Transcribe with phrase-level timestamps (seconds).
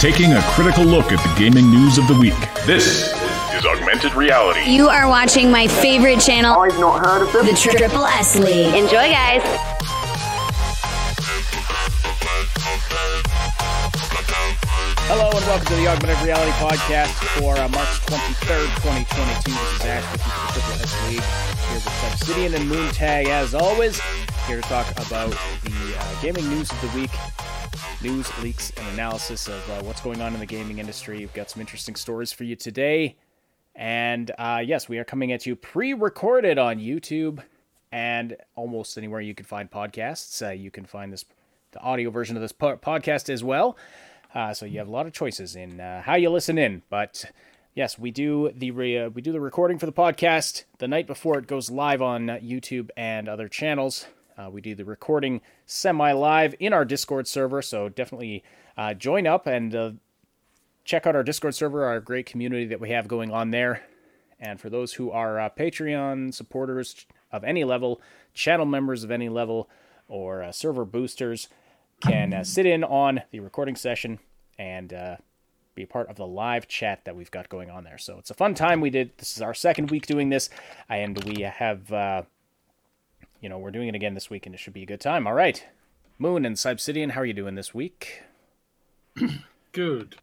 [0.00, 2.34] taking a critical look at the gaming news of the week.
[2.64, 3.12] This
[3.52, 4.70] is Augmented Reality.
[4.70, 7.46] You are watching my favorite channel, I've not heard of them.
[7.46, 8.74] the Triple S League.
[8.76, 9.42] Enjoy, guys.
[15.10, 19.50] Hello and welcome to the Augmented Reality Podcast for uh, March 23rd, 2022.
[19.50, 23.26] This is Ash with you for the Triple S League here with Obsidian and Moontag
[23.26, 24.00] as always.
[24.46, 25.30] Here to talk about
[25.64, 27.10] the uh, gaming news of the week,
[28.00, 31.18] news, leaks, and analysis of uh, what's going on in the gaming industry.
[31.18, 33.16] We've got some interesting stories for you today.
[33.74, 37.42] And uh, yes, we are coming at you pre recorded on YouTube
[37.90, 40.46] and almost anywhere you can find podcasts.
[40.46, 41.24] Uh, you can find this
[41.72, 43.76] the audio version of this po- podcast as well.
[44.34, 46.82] Uh, so you have a lot of choices in uh, how you listen in.
[46.88, 47.24] But
[47.74, 51.06] yes, we do the re- uh, we do the recording for the podcast the night
[51.06, 54.06] before it goes live on YouTube and other channels.
[54.38, 57.60] Uh, we do the recording semi live in our Discord server.
[57.60, 58.44] So definitely
[58.76, 59.90] uh, join up and uh,
[60.84, 63.82] check out our Discord server, our great community that we have going on there.
[64.38, 68.00] And for those who are uh, Patreon supporters of any level,
[68.32, 69.68] channel members of any level,
[70.06, 71.48] or uh, server boosters,
[72.00, 74.20] can uh, sit in on the recording session
[74.56, 74.94] and
[75.74, 77.98] be part of the live chat that we've got going on there.
[77.98, 78.80] So it's a fun time.
[78.80, 80.48] We did this is our second week doing this,
[80.88, 81.90] and we have
[83.40, 85.26] you know we're doing it again this week, and it should be a good time.
[85.26, 85.64] All right,
[86.18, 88.22] Moon and Obsidian, how are you doing this week?
[89.72, 90.16] Good.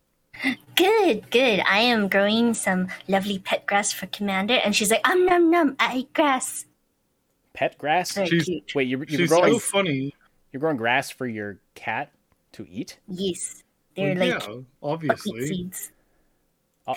[0.76, 1.62] Good, good.
[1.62, 5.76] I am growing some lovely pet grass for Commander, and she's like, um, num, num,
[5.80, 6.66] I eat grass.
[7.54, 8.12] Pet grass?
[8.14, 8.76] Very She's- cute.
[8.76, 10.14] Wait, you're, you're She's growing so funny.
[10.52, 12.12] you're growing grass for your cat
[12.54, 13.00] to eat?
[13.08, 13.64] Yes,
[13.96, 15.48] they're Well, like yeah, buckwheat obviously.
[15.48, 15.92] seeds.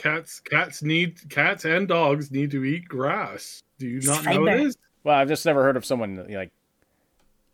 [0.03, 3.63] Cats cats need cats and dogs need to eat grass.
[3.79, 4.75] Do you It's not know this?
[5.05, 6.51] Well, I've just never heard of someone like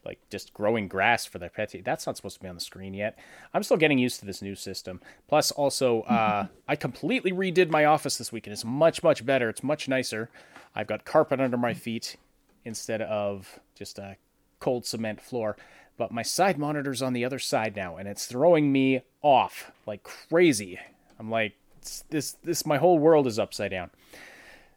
[0.04, 1.74] like just growing grass for their pet.
[1.82, 3.18] That's not supposed to be on the screen yet.
[3.54, 5.00] I'm still getting used to this new system.
[5.28, 9.48] Plus, also, uh, I completely redid my office this week, and it's much much better.
[9.48, 10.30] It's much nicer.
[10.74, 12.16] I've got carpet under my feet
[12.64, 14.16] instead of just a
[14.60, 15.56] cold cement floor.
[15.96, 20.02] But my side monitor's on the other side now, and it's throwing me off like
[20.02, 20.78] crazy.
[21.18, 21.54] I'm like,
[22.10, 23.90] this this my whole world is upside down.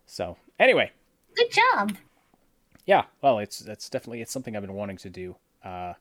[0.06, 0.92] So anyway,
[1.36, 1.98] Good job.
[2.88, 5.94] Yeah well it's that's definitely it's something i've been wanting to do uh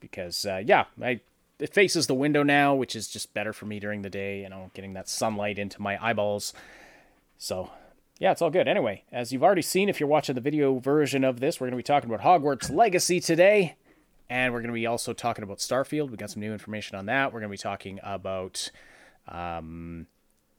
[0.00, 1.20] because uh yeah i
[1.58, 4.48] it faces the window now which is just better for me during the day you
[4.48, 6.52] know getting that sunlight into my eyeballs.
[7.38, 7.70] So
[8.18, 8.68] yeah it's all good.
[8.68, 11.72] Anyway as you've already seen if you're watching the video version of this we're going
[11.72, 13.76] to be talking about hogwarts legacy today
[14.28, 16.10] and we're going to be also talking about starfield.
[16.10, 17.32] We got some new information on that.
[17.32, 18.70] We're going to be talking about
[19.28, 20.06] um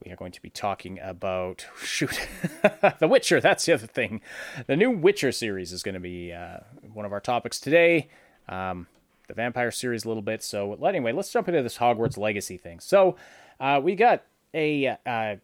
[0.03, 2.27] we are going to be talking about shoot
[2.99, 4.21] the witcher that's the other thing.
[4.67, 6.59] The new witcher series is going to be uh,
[6.93, 8.09] one of our topics today.
[8.47, 8.87] Um,
[9.27, 12.79] the vampire series a little bit so anyway let's jump into this hogwarts legacy thing.
[12.79, 13.17] So
[13.59, 15.35] uh, we got a uh,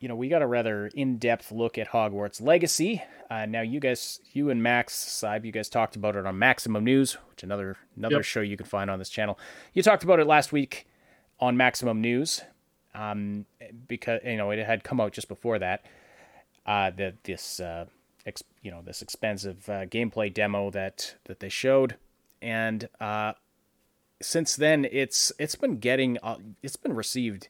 [0.00, 3.02] you know we got a rather in-depth look at hogwarts legacy.
[3.30, 6.84] Uh, now you guys you and max Saib, you guys talked about it on maximum
[6.84, 8.24] news which another another Yep.
[8.24, 9.38] show you can find on this channel.
[9.72, 10.86] You talked about it last week
[11.40, 12.42] on maximum news
[12.94, 13.46] um,
[13.88, 15.84] because you know it had come out just before that.
[16.66, 16.90] Uh,
[17.24, 17.86] this uh,
[18.26, 21.96] ex, you know this expensive uh, gameplay demo that that they showed,
[22.40, 23.32] and uh,
[24.20, 27.48] since then it's it's been getting uh, it's been received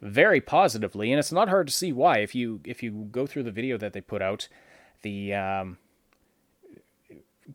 [0.00, 3.42] very positively, and it's not hard to see why if you if you go through
[3.42, 4.48] the video that they put out,
[5.02, 5.78] the um,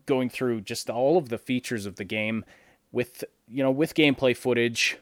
[0.06, 2.44] going through just all of the features of the game
[2.92, 4.98] with you know with gameplay footage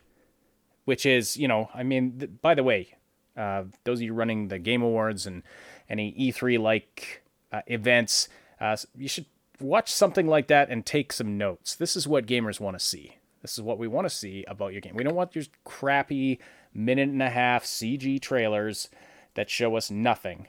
[0.84, 2.96] which is you know i mean th- by the way
[3.36, 5.42] uh, those of you running the game awards and
[5.88, 7.22] any e3 like
[7.52, 8.28] uh, events
[8.60, 9.26] uh, you should
[9.60, 11.74] watch something like that and take some notes.
[11.74, 13.18] This is what gamers want to see.
[13.42, 14.94] This is what we want to see about your game.
[14.94, 16.40] We don't want your crappy
[16.72, 18.88] minute and a half cg trailers
[19.34, 20.48] that show us nothing.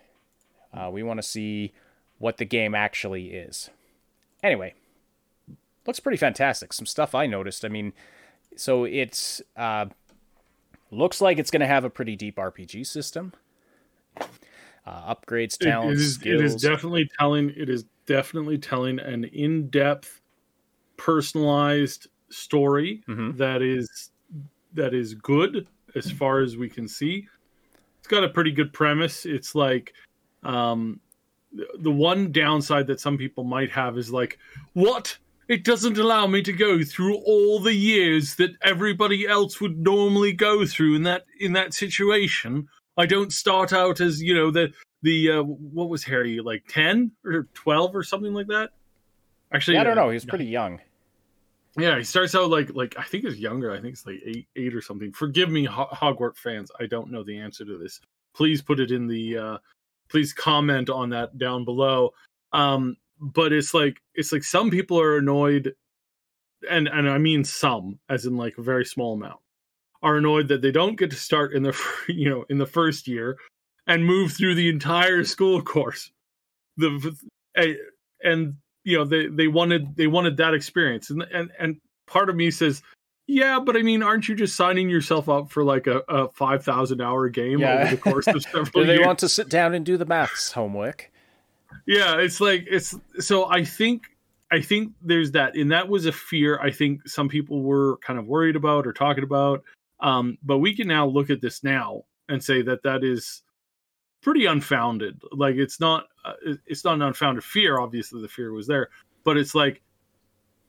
[0.73, 1.71] Uh, we want to see
[2.17, 3.69] what the game actually is.
[4.43, 4.73] Anyway
[5.85, 6.73] looks pretty fantastic.
[6.73, 7.63] Some stuff i noticed.
[7.63, 7.93] I mean
[8.55, 9.87] so it's uh,
[10.95, 13.33] looks like it's going to have a pretty deep RPG system.
[14.85, 16.41] Uh, upgrades, talents, it is skills.
[16.41, 20.21] it is definitely telling it is definitely telling an in-depth
[20.97, 23.37] personalized story Mhm.
[23.37, 24.11] that is
[24.73, 27.27] that is good as far as we can see.
[27.99, 29.25] It's got a pretty good premise.
[29.25, 29.93] It's like
[30.43, 30.99] um
[31.79, 34.37] the one downside that some people might have is like
[34.73, 39.77] what it doesn't allow me to go through all the years that everybody else would
[39.77, 42.67] normally go through in that in that situation.
[42.97, 44.71] I don't start out as you know the
[45.01, 48.71] the uh, what was Harry like ten or twelve or something like that.
[49.53, 50.09] Actually, yeah, I don't uh, know.
[50.09, 50.79] He was pretty young.
[51.77, 53.71] Yeah, he starts out like like I think he's younger.
[53.71, 55.11] I think it's like eight eight or something.
[55.11, 56.71] Forgive me, Ho- Hogwarts fans.
[56.79, 57.99] I don't know the answer to this.
[58.33, 59.37] Please put it in the.
[59.37, 59.57] uh
[60.07, 62.13] Please comment on that down below.
[62.53, 62.95] Um,
[63.33, 65.73] but it's like it's like some people are annoyed,
[66.69, 69.39] and and I mean some, as in like a very small amount,
[70.03, 71.77] are annoyed that they don't get to start in the
[72.07, 73.37] you know in the first year
[73.87, 76.11] and move through the entire school course.
[76.77, 77.15] The
[78.23, 81.77] and you know they they wanted they wanted that experience and and and
[82.07, 82.81] part of me says
[83.27, 87.01] yeah but i mean aren't you just signing yourself up for like a, a 5000
[87.01, 87.81] hour game Yeah.
[87.83, 90.05] over the course of several Do they years want to sit down and do the
[90.05, 91.11] maths homework?
[91.85, 94.03] Yeah it's like it's so i think
[94.51, 98.19] i think there's that and that was a fear i think some people were kind
[98.19, 99.63] of worried about or talking about.
[99.99, 103.43] Um but we can now look at this now and say that that is
[104.21, 105.21] pretty unfounded.
[105.31, 106.33] Like it's not uh,
[106.65, 108.89] it's not an unfounded fear obviously the fear was there
[109.23, 109.81] but it's like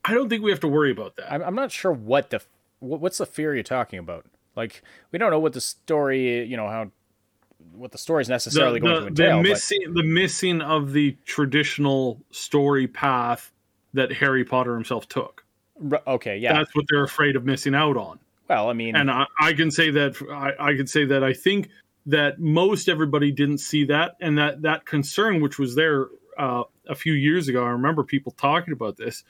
[0.04, 1.32] i don't think we have to worry about that.
[1.32, 2.40] I'm, I'm not sure what the
[2.80, 4.26] what's the fear you're talking about.
[4.54, 4.82] Like
[5.12, 6.90] we don't know what the story, you know, how
[7.74, 9.36] what the story is necessarily going to the, entail.
[9.38, 13.52] the but- missing the missing of the traditional story path
[13.94, 15.44] that harry potter himself took
[15.92, 16.52] R- okay, yeah.
[16.54, 18.18] that's what they're afraid of missing out on
[18.48, 21.32] well, I mean, and I, I can say that I, I can say that I
[21.32, 21.68] think
[22.06, 26.06] that most everybody didn't see that, and that that concern, which was there
[26.38, 29.24] uh, a few years ago, I remember people talking about this.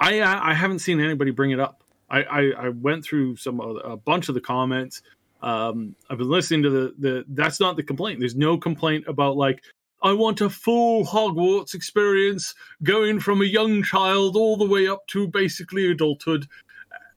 [0.00, 1.84] I I haven't seen anybody bring it up.
[2.10, 5.02] I I, I went through some of- a bunch of the comments.
[5.46, 7.24] Um, I've been listening to the the.
[7.28, 8.18] That's not the complaint.
[8.18, 9.62] There's no complaint about like
[10.02, 15.06] I want a full Hogwarts experience, going from a young child all the way up
[15.08, 16.46] to basically adulthood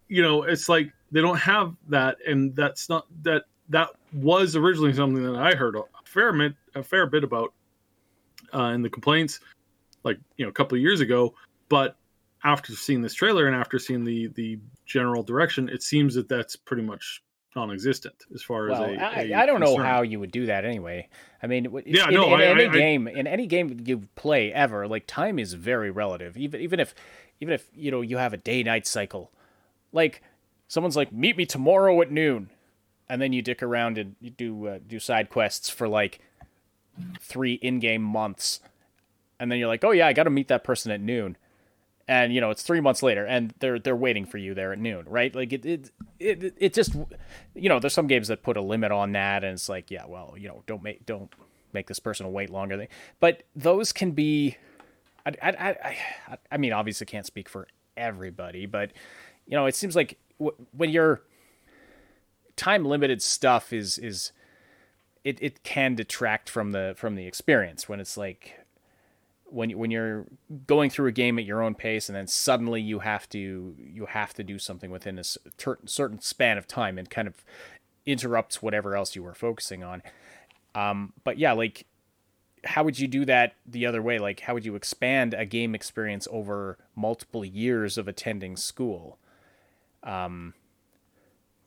[0.09, 4.93] you know it's like they don't have that and that's not that that was originally
[4.93, 7.53] something that i heard a fair bit a fair bit about
[8.53, 9.39] uh, in the complaints
[10.03, 11.33] like you know a couple of years ago
[11.69, 11.95] but
[12.43, 16.55] after seeing this trailer and after seeing the the general direction it seems that that's
[16.55, 17.21] pretty much
[17.55, 21.07] non-existent as far well, as a, I, don't know how you would do that anyway.
[21.41, 24.53] I mean, Yeah, in, no, in I- any I- game, in any game you play
[24.53, 26.37] ever, like time is very relative.
[26.37, 26.93] Even even if
[27.41, 29.31] even if you know you have a day night cycle,
[29.91, 30.21] like
[30.67, 32.49] someone's like, meet me tomorrow at noon,
[33.09, 36.19] and then you dick around and you do uh, do side quests for like
[37.19, 38.59] three in game months,
[39.39, 41.35] and then you're like, oh yeah, I got to meet that person at noon.
[42.09, 44.79] And you know it's three months later, and they're they're waiting for you there at
[44.79, 45.33] noon, right?
[45.35, 46.95] Like it it it, it just
[47.53, 50.05] you know, there's some games that put a limit on that, and it's like, yeah,
[50.07, 51.31] well, you know, don't make don't
[51.71, 52.87] make this person wait longer.
[53.19, 54.57] But those can be,
[55.25, 55.49] I, I,
[56.29, 58.91] I, I, mean, obviously can't speak for everybody, but
[59.45, 61.21] you know, it seems like when you're
[62.55, 64.31] time limited stuff is is
[65.23, 68.59] it, it can detract from the from the experience when it's like
[69.51, 70.25] when when you're
[70.67, 74.05] going through a game at your own pace and then suddenly you have to you
[74.05, 77.43] have to do something within a cer- certain span of time and kind of
[78.05, 80.01] interrupts whatever else you were focusing on.
[80.75, 81.85] Um but yeah like
[82.65, 84.19] how would you do that the other way?
[84.19, 89.17] Like how would you expand a game experience over multiple years of attending school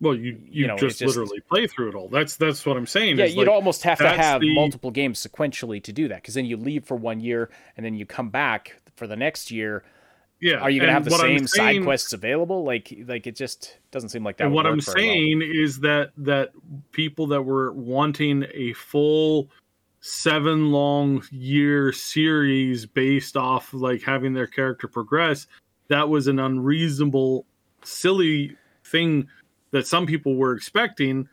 [0.03, 2.09] well you you, you know, just, just- literally play through it all.
[2.09, 5.27] That's that's what i'm saying yeah you'd like, almost have to have the- multiple games
[5.27, 8.29] sequentially to do that because then you leave for one year and then you come
[8.29, 9.85] back for the next year.
[10.41, 12.65] Yeah are you gonna have the same side quests available?
[12.65, 15.15] Like like it just doesn't seem like that and what I'm very well.
[15.15, 16.51] saying is that that
[16.91, 19.49] people that were wanting a full
[20.01, 25.47] seven long year series based off like having their character progress,
[25.89, 27.47] that was an unreasonable,
[27.85, 29.29] silly thing
[29.73, 31.29] that some people were expecting.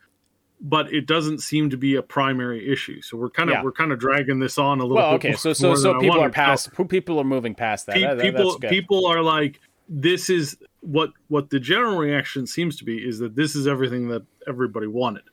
[0.61, 3.63] But it doesn't seem to be a primary issue, so we're kind of Yeah.
[3.63, 4.97] we're kind of dragging this on a little.
[4.97, 6.57] well bit okay so so so people are wanted.
[6.59, 11.11] So- people are moving past that, pe- That- people people are like this is what
[11.29, 15.23] what the general reaction seems to be is that this is everything that everybody wanted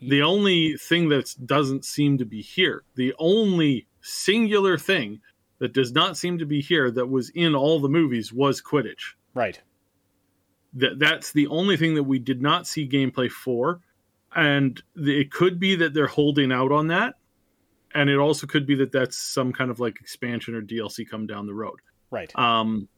[0.00, 5.20] the only thing that doesn't seem to be here the only singular thing
[5.60, 9.14] that does not seem to be here that was in all the movies was quidditch
[9.32, 9.60] right
[10.76, 13.80] that that's the only thing that we did not see gameplay for.
[14.34, 17.14] And the, it could be that they're holding out on that.
[17.94, 21.26] And it also could be that that's some kind of like expansion or dlc come
[21.26, 21.80] down the road.
[22.10, 22.30] Right.
[22.38, 22.88] Um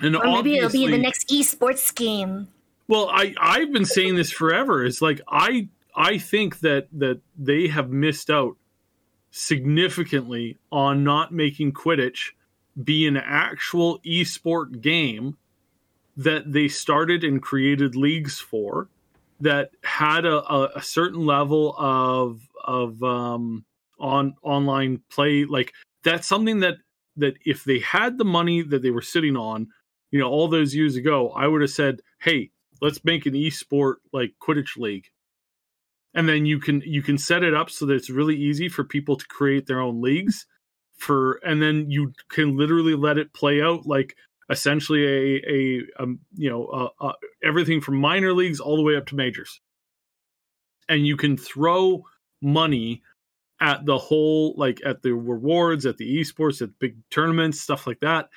[0.00, 2.46] and Or maybe it'll be in the next esports game.
[2.86, 4.84] well i i've been saying this forever.
[4.84, 8.56] It's like i i think that that they have missed out
[9.30, 12.30] significantly on not making quidditch
[12.82, 15.36] be an actual esport game
[16.18, 18.88] that they started and created leagues for
[19.40, 23.64] that had a, a, a certain level of of um
[23.98, 25.72] on online play like
[26.04, 26.74] that's something that
[27.16, 29.68] that if they had the money that they were sitting on
[30.10, 33.96] you know, all those years ago, I would have said, "Hey, let's make an esport
[34.12, 35.08] like Quidditch League."
[36.14, 38.84] And then you can you can set it up so that it's really easy for
[38.84, 40.46] people to create their own leagues
[40.96, 44.16] for and then you can literally let it play out like
[44.50, 47.12] essentially a a um, you know uh, uh,
[47.42, 49.60] everything from minor leagues all the way up to majors
[50.88, 52.02] and you can throw
[52.40, 53.02] money
[53.60, 58.00] at the whole like at the rewards at the esports at big tournaments stuff like
[58.00, 58.28] that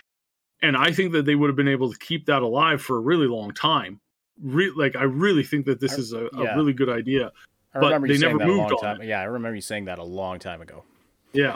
[0.62, 3.00] and i think that they would have been able to keep that alive for a
[3.00, 4.00] really long time
[4.42, 6.54] Re- like i really think that this is a, yeah.
[6.54, 7.32] a really good idea
[7.74, 9.08] I But remember they you saying never that a moved long on time.
[9.08, 10.84] Yeah, I remember you saying that a long time ago.
[11.32, 11.56] yeah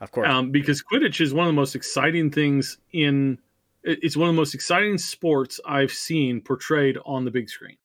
[0.00, 0.28] Of course.
[0.28, 3.38] um, because Quidditch is one of the most exciting things in.
[3.84, 7.76] It- It's one of the most exciting sports I've seen portrayed on the big screen.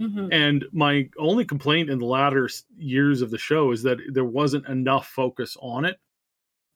[0.00, 0.28] Mhm.
[0.32, 4.66] And my only complaint in the latter years of the show is that there wasn't
[4.66, 6.00] enough focus on it.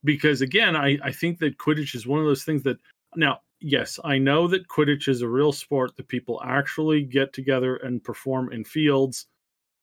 [0.05, 2.79] Because again, I, I think that Quidditch is one of those things that
[3.17, 7.77] now, yes, I know that Quidditch is a real sport that people actually get together
[7.77, 9.27] and perform in fields.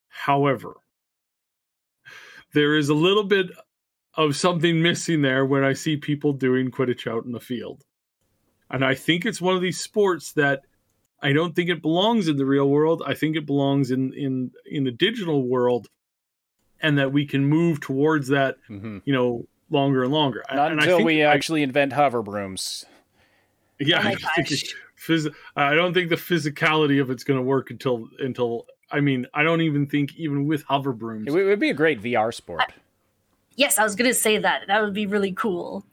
[0.07, 0.75] However,
[2.53, 3.47] there is a little bit
[4.13, 7.83] of something missing there when I see people doing Quidditch out in the field.
[8.73, 10.63] And I think it's one of these sports that
[11.21, 13.01] I don't think it belongs in the real world.
[13.05, 15.87] I think it belongs in in in the digital world,
[16.81, 19.01] and that we can move towards that, Mhm.
[19.05, 20.43] you know, longer and longer.
[20.53, 22.83] Not and I until think we I- actually invent hover brooms.
[23.79, 24.51] yeah, Oh I, think gosh.
[24.63, 28.65] it- phys- I don't think the physicality of it's going to work until until.
[28.91, 31.27] I mean, I don't even think even with hover brooms.
[31.27, 32.63] It would it would be a great VR sport.
[33.55, 34.63] Yes, I was gonna say that.
[34.67, 35.85] That would be really cool.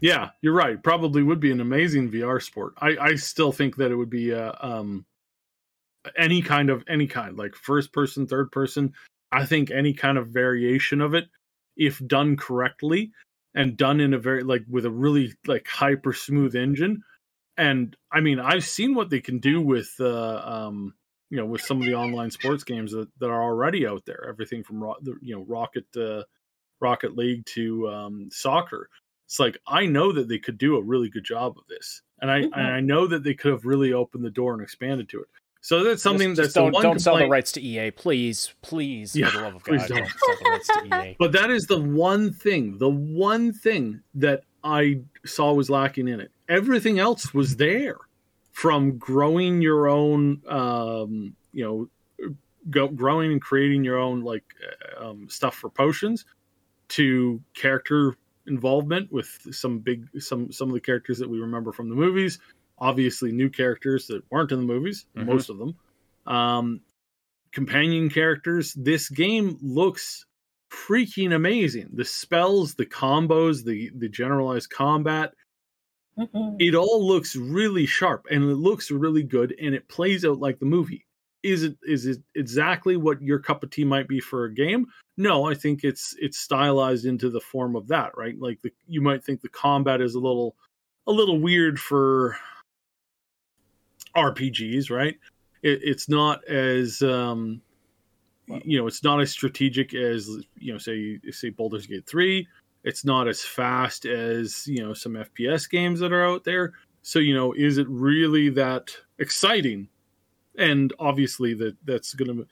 [0.00, 0.82] Yeah, you're right.
[0.82, 2.74] Probably would be an amazing VR sport.
[2.78, 5.04] I, I still think that it would be uh, um
[6.16, 8.94] any kind of any kind like first person, third person.
[9.32, 11.26] I think any kind of variation of it,
[11.76, 13.12] if done correctly
[13.54, 17.02] and done in a very like with a really like hyper smooth engine.
[17.56, 20.94] And I mean, I've seen what they can do with uh, um
[21.28, 24.26] you know with some of the online sports games that, that are already out there.
[24.28, 26.22] Everything from you know Rocket uh,
[26.80, 28.88] Rocket League to um, soccer
[29.30, 32.28] it's like I know that they could do a really good job of this, and
[32.28, 32.50] I Mhm.
[32.52, 35.28] and I know that they could have really opened the door and expanded to it.
[35.60, 37.92] So that's something Just- that's just don't the one don't sell the rights to EA,
[37.92, 39.98] please, please, Yeah, for the love of God, don't.
[39.98, 41.16] don't sell the rights to EA.
[41.20, 46.18] But that is the one thing, the one thing that I saw was lacking in
[46.18, 46.32] it.
[46.48, 47.98] Everything else was there,
[48.50, 51.62] from growing your own, um, you
[52.18, 52.34] know,
[52.68, 54.44] go, growing and creating your own like
[54.98, 56.24] uh, um, stuff for potions,
[56.88, 58.16] to character
[58.50, 62.38] involvement with some big some some of the characters that we remember from the movies.
[62.78, 65.26] Obviously, new characters that weren't in the movies, Mhm.
[65.26, 65.74] most of them.
[66.26, 66.80] Um,
[67.52, 68.74] companion characters.
[68.74, 70.26] This game looks
[70.70, 71.90] freaking amazing.
[71.94, 75.34] The spells, the combos, the the generalized combat,
[76.18, 76.56] Mhm.
[76.60, 80.58] it all looks really sharp and it looks really good and it plays out like
[80.58, 81.06] the movie.
[81.42, 84.86] Is it is it exactly what your cup of tea might be for a game?
[85.16, 88.38] No, I think it's it's stylized into the form of that, right?
[88.38, 90.56] Like the you might think the combat is a little
[91.06, 92.36] a little weird for
[94.16, 95.16] RPGs, right?
[95.62, 97.60] It, it's not as um
[98.64, 100.28] you know, it's not as strategic as
[100.58, 102.46] you know, say say Baldur's Gate 3
[102.84, 107.18] it's not as fast as you know some fps games that are out there so
[107.18, 109.88] you know is it really that exciting
[110.60, 112.44] and obviously that that's gonna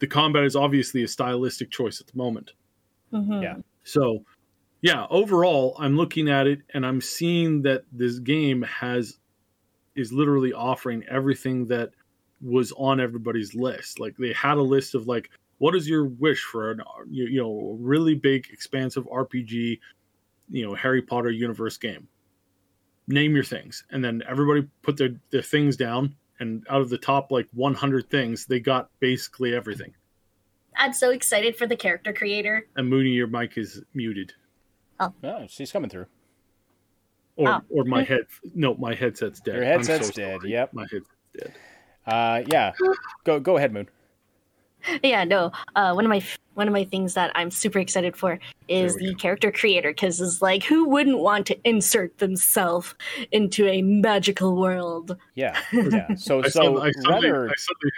[0.00, 2.52] the combat is obviously a stylistic choice at the moment.
[3.12, 3.42] Mhm.
[3.42, 3.56] Yeah.
[3.84, 4.24] so
[4.82, 9.18] yeah overall i'm looking at it and i'm seeing that this game has
[9.94, 11.90] is literally offering everything that
[12.42, 14.00] was on everybody's list.
[14.00, 17.40] Like they had a list of like what is your wish for an you, you
[17.40, 19.78] know really big expansive rpg
[20.50, 22.08] you know harry potter universe game?
[23.06, 23.84] Name your things.
[23.90, 28.10] And then everybody put their, their things down and out of the top like 100
[28.10, 29.92] things they got basically everything
[30.76, 32.66] I'm so excited for the character creator.
[32.76, 34.32] and mooney your mic is muted
[35.00, 36.06] Oh, she's coming through.
[37.36, 37.60] or Oh.
[37.68, 40.52] or my head no my headset's dead Your headset's so dead, sorry.
[40.52, 40.72] yep.
[40.72, 41.52] my headset's dead
[42.06, 42.72] Uh, yeah,
[43.24, 43.88] go go ahead, Moon.
[45.02, 45.52] Yeah, no.
[45.76, 46.22] Uh, one of my
[46.54, 48.38] one of my things that I'm super excited for
[48.68, 49.18] is the go.
[49.18, 52.94] character creator because it's like who wouldn't want to insert themselves
[53.32, 55.16] into a magical world?
[55.34, 56.14] Yeah, yeah.
[56.14, 57.92] So I, so suddenly, I, suddenly, rather I, suddenly,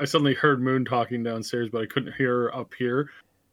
[0.00, 3.10] I suddenly heard Moon talking downstairs, but I couldn't hear her up here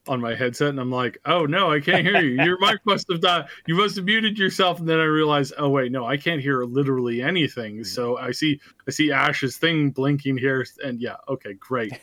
[0.08, 2.44] on my headset, and I'm like, "Oh no, I can't hear you.
[2.44, 3.48] Your mic must have died.
[3.68, 6.64] You must have muted yourself." And then I realized, "Oh wait, no, I can't hear
[6.64, 11.94] literally anything." So I see, I see Ash's thing blinking here, and yeah, okay, great.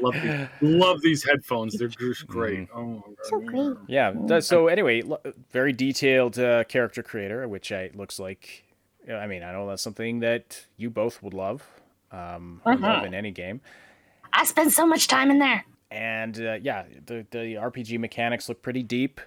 [0.00, 1.76] Love these, love these headphones.
[1.78, 2.68] They're just great.
[2.74, 3.76] Oh, my So great.
[3.88, 4.40] Yeah.
[4.40, 5.02] so anyway,
[5.50, 8.64] very detailed uh, character creator, which I looks like
[9.10, 11.62] I mean, I know that's something that you both would love,
[12.12, 12.78] um, Uh-huh.
[12.78, 13.60] love in any game.
[14.32, 15.64] I spend so much time in there.
[15.92, 19.20] And uh, yeah, the the RPG mechanics look pretty deep.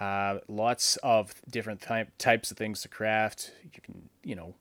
[0.00, 3.52] Uh, lots of different type, types of things to craft.
[3.64, 4.54] You can, you know,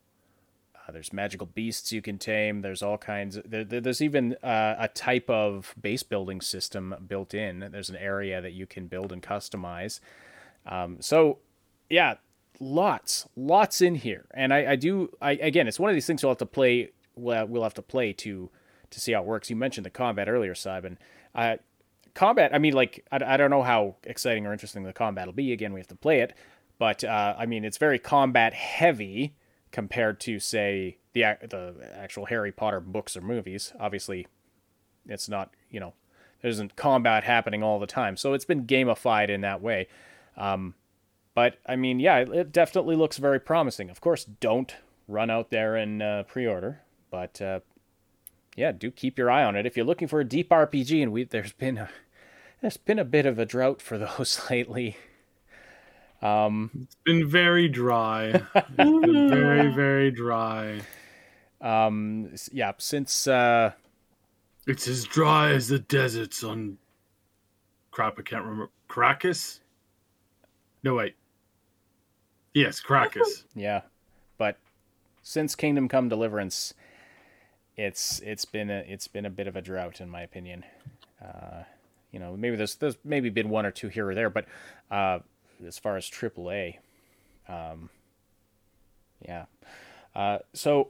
[0.75, 2.61] uh, there's magical beasts you can tame.
[2.61, 3.37] There's all kinds.
[3.37, 7.67] Of, there- there's even uh, a type of base building system built in.
[7.71, 9.99] There's an area that you can build and customize.
[10.65, 11.37] Um, so,
[11.87, 12.15] yeah,
[12.59, 14.25] lots, lots in here.
[14.33, 15.11] And I, I do.
[15.21, 16.89] I again, it's one of these things we'll have to play.
[17.15, 18.49] We'll, we'll have to play to
[18.91, 19.49] to see how it works.
[19.49, 20.97] You mentioned the combat earlier, Simon.
[21.35, 21.57] Uh,
[22.13, 22.53] combat.
[22.53, 25.53] I mean, like I, I don't know how exciting or interesting the combat will be.
[25.53, 26.33] Again, we have to play it.
[26.79, 29.35] But uh, I mean, it's very combat heavy
[29.71, 33.73] compared to say the the actual Harry Potter books or movies.
[33.79, 34.27] Obviously,
[35.07, 35.93] it's not you know
[36.41, 39.87] there isn't combat happening all the time, so it's been gamified in that way.
[40.35, 40.75] Um,
[41.33, 43.89] but I mean, yeah, it, it definitely looks very promising.
[43.89, 44.75] Of course, don't
[45.07, 47.59] run out there and uh, pre-order, but uh,
[48.57, 51.01] yeah, do keep your eye on it if you're looking for a deep RPG.
[51.01, 51.89] And we there's been a,
[52.59, 54.97] there's been a bit of a drought for those lately.
[56.21, 58.41] It's been very dry.
[58.55, 60.81] It's been very, very dry.
[61.61, 63.71] Um, yeah, since uh,
[64.65, 66.77] It's as dry as the deserts on.
[67.91, 68.69] Crap, I can't remember.
[68.87, 69.61] Caracas?
[70.83, 71.15] No, wait.
[72.53, 73.45] Yes, Caracas.
[73.55, 73.81] Yeah,
[74.37, 74.57] but
[75.21, 76.73] since Kingdom Come Deliverance,
[77.77, 80.65] it's it's been a it's been a bit of a drought in my opinion.
[81.23, 81.63] Uh,
[82.11, 84.45] you know, maybe there's there's maybe been one or two here or there, but
[84.89, 85.19] uh,
[85.65, 86.77] as far as AAA,
[87.47, 87.89] um,
[89.25, 89.45] yeah.
[90.15, 90.89] Uh, so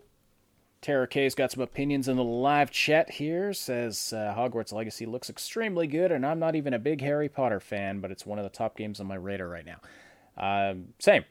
[0.82, 3.52] Tara K's got some opinions in the live chat here.
[3.52, 7.60] Says uh, Hogwarts Legacy looks extremely good, and I'm not even a big Harry Potter
[7.60, 9.80] fan, but it's one of the top games on my radar right now.
[10.38, 11.26] Um, same.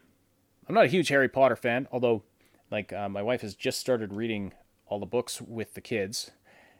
[0.69, 2.25] I'm not a huge Harry Potter fan, although,
[2.73, 4.53] like, uh, my wife has just started reading
[4.87, 6.31] all the books with the kids,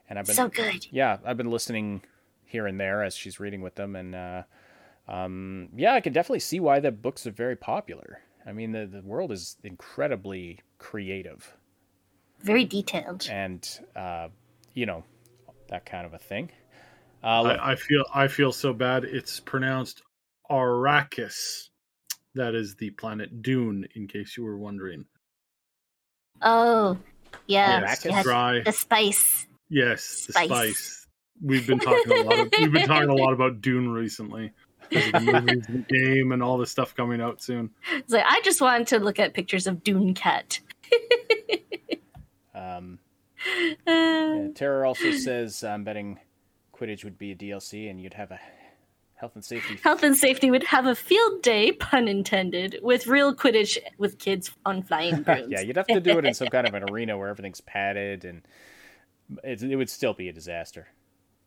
[0.09, 0.87] and I've been So good.
[0.90, 2.03] yeah, I've been listening
[2.45, 4.42] here and there as she's reading with them, and uh,
[5.09, 8.21] um, yeah, I can definitely see why the books are very popular.
[8.47, 11.57] I mean, the the world is incredibly creative,
[12.40, 13.29] Very detailed.
[13.31, 14.29] and uh,
[14.75, 15.05] you know
[15.69, 16.51] that kind of a thing.
[17.25, 19.05] Uh, I, I feel I feel so bad.
[19.05, 20.03] It's pronounced
[20.51, 21.71] Arrakis.
[22.35, 25.07] That is the planet Dune, in case you were wondering.
[26.42, 26.99] Oh,
[27.47, 27.81] yeah.
[27.83, 28.62] Arrakis yes, dry.
[28.65, 29.47] The spice.
[29.69, 30.49] Yes, the Spice.
[30.49, 31.07] spice.
[31.43, 32.39] We've been talking a lot.
[32.39, 34.53] Of, we've been talking a lot about Dune recently.
[34.91, 37.71] The game, and all the stuff coming out soon.
[37.93, 40.61] It's like I just wanted to look at pictures of Dune Cat.
[42.55, 42.99] um,
[43.87, 46.19] Uh, yeah, Tara also says I'm betting
[46.75, 48.41] Quidditch would be a DLC, and you'd have a
[49.16, 53.35] health and safety Health and safety would have a field day, pun intended, with real
[53.35, 55.48] Quidditch with kids on flying brooms.
[55.48, 58.24] yeah, you'd have to do it in some kind of an arena where everything's padded,
[58.24, 58.42] and
[59.42, 60.88] it, it would still be a disaster.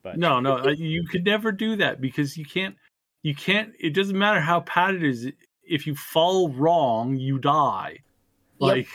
[0.02, 2.76] But No, no, uh, you could never do that because you can't.
[3.22, 3.72] You can't.
[3.78, 5.28] It doesn't matter how padded it is.
[5.62, 7.98] If you fall wrong, you die.
[8.58, 8.68] Yep.
[8.68, 8.88] Like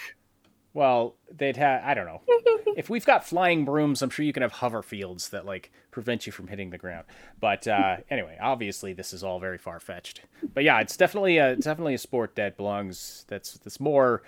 [0.76, 2.22] well, they'd have I don't know.
[2.76, 6.26] if we've got flying brooms, I'm sure you can have hover fields that like prevent
[6.26, 7.06] you from hitting the ground.
[7.40, 10.22] But uh, anyway, obviously this is all very far fetched.
[10.54, 14.22] But yeah, it's definitely a it's definitely a sport that belongs that's that's more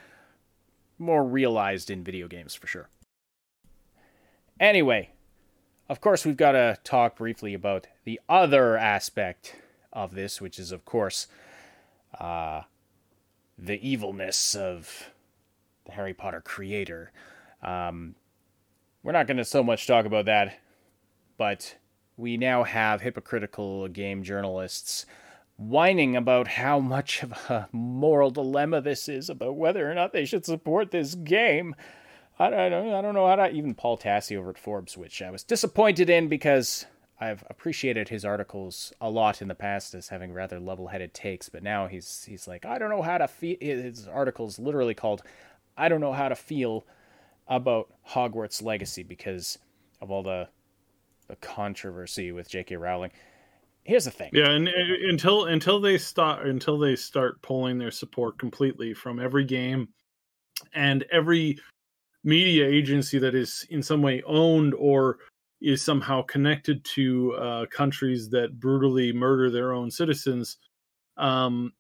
[0.98, 2.90] more realized in video games for sure.
[4.60, 5.12] Anyway,
[5.90, 9.58] of course we've got to talk briefly about the other aspect
[9.92, 11.28] of this, which is of course
[12.18, 12.62] uh
[13.60, 15.12] the evilness of
[15.86, 17.12] the Harry Potter creator.
[17.62, 18.16] Um,
[19.04, 20.60] we're not going to so much talk about that,
[21.38, 21.78] but
[22.18, 25.06] we now have hypocritical game journalists
[25.58, 30.26] whining about how much of a moral dilemma this is about whether or not they
[30.26, 31.76] should support this game.
[32.40, 32.98] I don't know.
[32.98, 36.10] I don't know how to even Paul Tassi over at Forbes, which I was disappointed
[36.10, 36.86] in because
[37.20, 41.64] I've appreciated his articles a lot in the past as having rather level-headed takes, but
[41.64, 43.58] now he's he's like I don't know how to feel.
[43.60, 45.24] His articles literally called
[45.76, 46.86] "I don't know how to feel
[47.48, 49.58] about Hogwarts Legacy" because
[50.00, 50.50] of all the
[51.28, 52.76] the controversy with J.K.
[52.76, 53.12] Rowling.
[53.84, 54.32] Here's the thing.
[54.34, 54.72] Yeah, and uh,
[55.10, 59.90] until until they start until they start pulling their support completely from every game
[60.74, 61.58] and every
[62.24, 65.20] media agency that is in some way owned or
[65.62, 70.58] is somehow connected to uh, countries that brutally murder their own citizens,
[71.18, 71.74] um,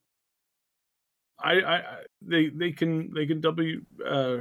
[1.40, 4.38] I, I, I they they can they can w uh,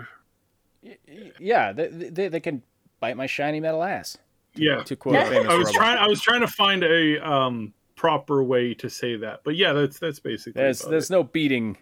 [1.39, 2.63] Yeah, they, they, they can
[3.01, 4.17] bite my shiny metal ass.
[4.59, 4.83] Yeah.
[4.83, 5.75] To quote a famous I was robot.
[5.75, 9.73] trying I was trying to find a um proper way to say that, but yeah,
[9.73, 11.13] that's that's basically There's about there's it.
[11.15, 11.79] no beating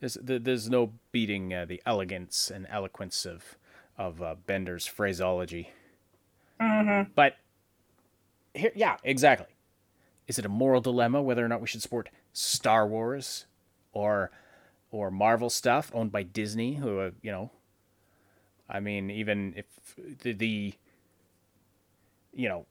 [0.00, 3.56] There's there's no beating uh, the elegance and eloquence of
[3.96, 5.70] of uh, Bender's phraseology.
[6.60, 7.10] Mm-hmm.
[7.14, 7.36] But
[8.54, 9.46] here, yeah, exactly.
[10.26, 13.46] Is it a moral dilemma whether or not we should support Star Wars
[13.92, 14.30] or
[14.90, 17.50] or Marvel stuff owned by Disney, who uh, you know,
[18.68, 19.66] I mean, even if
[20.22, 20.74] the, the
[22.36, 22.66] you know,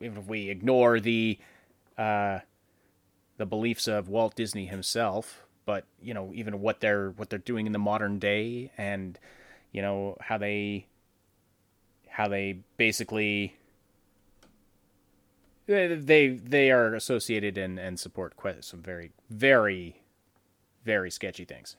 [0.00, 1.38] even if we ignore the
[1.96, 2.40] uh,
[3.36, 7.66] the beliefs of Walt Disney himself, but you know, even what they're what they're doing
[7.66, 9.18] in the modern day, and
[9.70, 10.86] you know how they
[12.08, 13.54] how they basically
[15.66, 20.00] they they are associated and and support some very very
[20.84, 21.76] very sketchy things.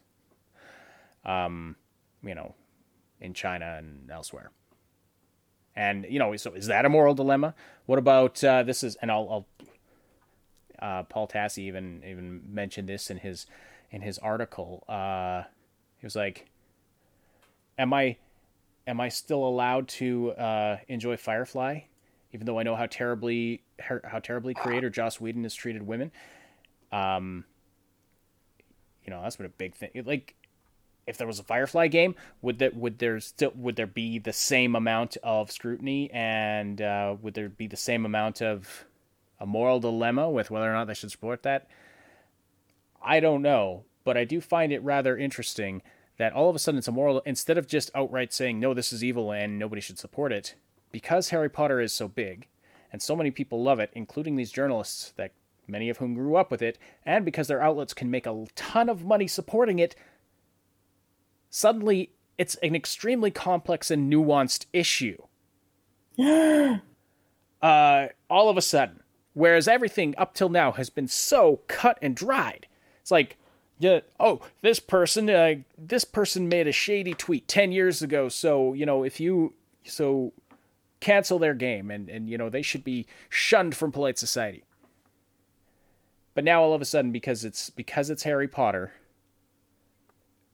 [1.24, 1.76] Um,
[2.22, 2.54] you know,
[3.20, 4.50] in China and elsewhere.
[5.74, 7.54] And you know, so is that a moral dilemma?
[7.86, 8.82] What about uh, this?
[8.82, 9.46] Is and I'll,
[10.82, 13.46] I'll uh, Paul Tassi even even mentioned this in his
[13.90, 14.84] in his article.
[14.88, 15.44] Uh,
[15.98, 16.50] he was like,
[17.78, 18.16] "Am I
[18.86, 21.80] am I still allowed to uh, enjoy Firefly,
[22.32, 26.12] even though I know how terribly how terribly creator Joss Whedon has treated women?"
[26.90, 27.44] Um,
[29.04, 29.90] you know, that's been a big thing.
[30.04, 30.34] Like,
[31.06, 34.32] if there was a Firefly game, would that would there still would there be the
[34.32, 38.84] same amount of scrutiny and uh, would there be the same amount of
[39.40, 41.66] a moral dilemma with whether or not they should support that?
[43.02, 45.82] I don't know, but I do find it rather interesting
[46.18, 48.92] that all of a sudden it's a moral instead of just outright saying no, this
[48.92, 50.54] is evil and nobody should support it,
[50.92, 52.46] because Harry Potter is so big
[52.92, 55.32] and so many people love it, including these journalists that
[55.66, 58.88] many of whom grew up with it, and because their outlets can make a ton
[58.88, 59.96] of money supporting it,
[61.52, 65.18] suddenly it's an extremely complex and nuanced issue.
[67.62, 69.02] uh, all of a sudden,
[69.34, 72.66] whereas everything up till now has been so cut and dried,
[73.00, 73.36] it's like,
[73.78, 78.72] yeah, oh, this person, uh, this person made a shady tweet ten years ago, so
[78.72, 80.32] you know if you so
[81.00, 84.64] cancel their game and and you know they should be shunned from polite society.
[86.34, 88.92] But now all of a sudden, because it's because it's Harry Potter,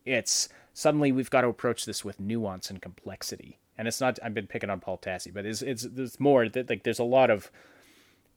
[0.06, 3.58] it's suddenly we've got to approach this with nuance and complexity.
[3.76, 6.70] And it's not I've been picking on Paul Tassi, but it's it's there's more that
[6.70, 7.50] like there's a lot of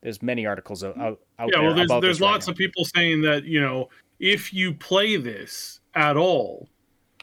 [0.02, 1.62] there's many articles out, out yeah, there.
[1.62, 5.18] well, there's there's this right lots of people saying that you know if you play
[5.18, 6.68] this at all,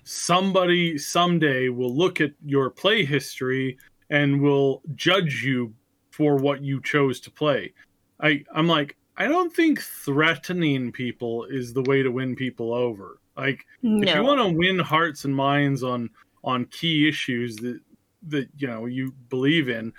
[0.04, 3.76] somebody someday will look at your play history
[4.10, 5.74] and will judge you
[6.10, 7.72] for what you chose to play.
[8.20, 13.18] I I'm like I don't think threatening people is the way to win people over.
[13.38, 16.10] Like if you want to win hearts and minds on
[16.44, 17.80] on key issues that
[18.28, 19.92] that you know you believe in,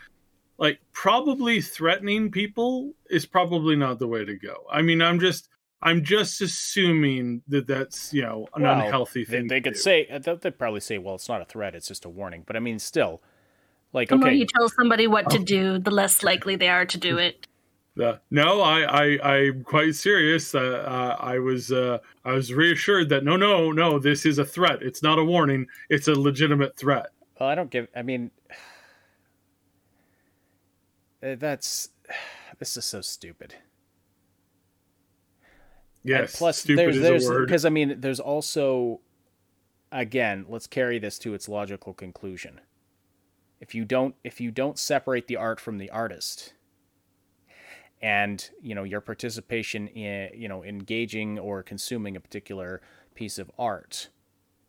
[0.57, 4.65] like probably threatening people is probably not the way to go.
[4.71, 5.47] I mean, I'm just
[5.81, 9.47] I'm just assuming that that's you know an Well, unhealthy thing.
[9.47, 9.79] they to could do.
[9.79, 12.43] say uh, they'll- they'd probably say, well, it's not a threat; it's just a warning.
[12.45, 13.21] But I mean, still,
[13.93, 16.97] like, The more you tell somebody what to do, the less likely they are to
[16.97, 17.47] do it.
[18.01, 20.55] Uh, no, I, I, I'm quite serious.
[20.55, 24.45] Uh, uh, I was, uh, I was reassured that no, no, no, this is a
[24.45, 24.81] threat.
[24.81, 25.67] It's not a warning.
[25.89, 27.07] It's a legitimate threat.
[27.39, 27.87] Well, I don't give.
[27.95, 28.31] I mean,
[31.23, 31.89] uh, that's
[32.59, 33.55] this is so stupid.
[36.03, 36.37] And Yes.
[36.37, 37.47] plus, stupid there's is there's a word.
[37.47, 39.01] because I mean, there's also,
[39.91, 42.61] again, let's carry this to its logical conclusion.
[43.59, 46.53] If you don't if you don't separate the art from the artist,
[48.01, 52.81] and you know your participation in you know engaging or consuming a particular
[53.15, 54.09] piece of art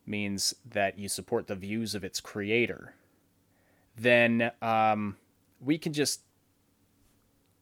[0.07, 2.95] means that you support the views of its creator,
[3.97, 5.16] then um,
[5.61, 6.23] we can just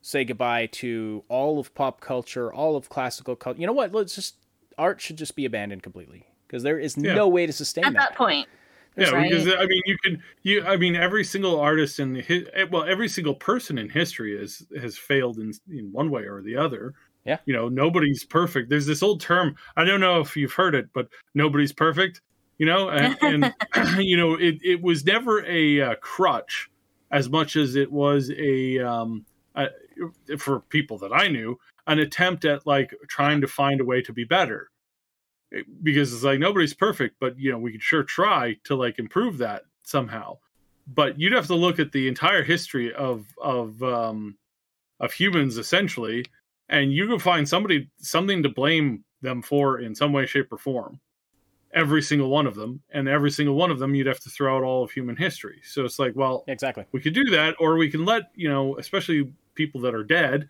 [0.00, 3.60] say goodbye to all of pop culture, all of classical culture.
[3.60, 3.92] You know what?
[3.92, 4.36] Let's just
[4.78, 7.14] art should just be abandoned completely because there is Yeah.
[7.14, 8.10] no way to sustain At that.
[8.10, 8.48] that point,
[8.98, 9.30] yeah, right?
[9.30, 13.08] because I mean, you can, you, I mean, every single artist in his, well, every
[13.08, 16.94] single person in history has has failed in in one way or the other.
[17.24, 17.38] Yeah.
[17.44, 18.70] you know, nobody's perfect.
[18.70, 19.54] There's this old term.
[19.76, 22.22] I don't know if you've heard it, but nobody's perfect.
[22.56, 23.54] You know, and, and
[23.98, 26.70] you know, it it was never a uh, crutch
[27.10, 29.68] as much as it was a um a,
[30.38, 34.12] for people that I knew an attempt at like trying to find a way to
[34.12, 34.70] be better
[35.82, 39.38] because it's like nobody's perfect, but you know we could sure try to like improve
[39.38, 40.38] that somehow.
[40.86, 44.36] But you'd have to look at the entire history of of um,
[45.00, 46.24] of humans essentially,
[46.68, 50.58] and you can find somebody something to blame them for in some way, shape, or
[50.58, 51.00] form.
[51.74, 54.56] Every single one of them, and every single one of them, you'd have to throw
[54.56, 55.60] out all of human history.
[55.64, 56.84] So it's like, well, Exactly.
[56.92, 60.48] we could do that or we can let you know especially people that are dead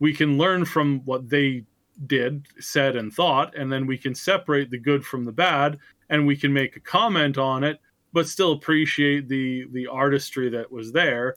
[0.00, 1.64] we can learn from what they
[2.06, 5.78] did, said, and thought, and then we can separate the good from the bad,
[6.10, 7.80] and we can make a comment on it,
[8.12, 11.34] but still appreciate the the artistry that was there,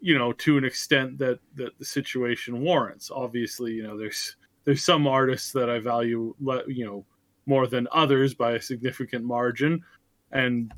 [0.00, 3.10] you know, to an extent that that the situation warrants.
[3.10, 6.34] Obviously, you know, there's there's some artists that I value,
[6.66, 7.04] you know,
[7.46, 9.82] more than others by a significant margin,
[10.32, 10.72] and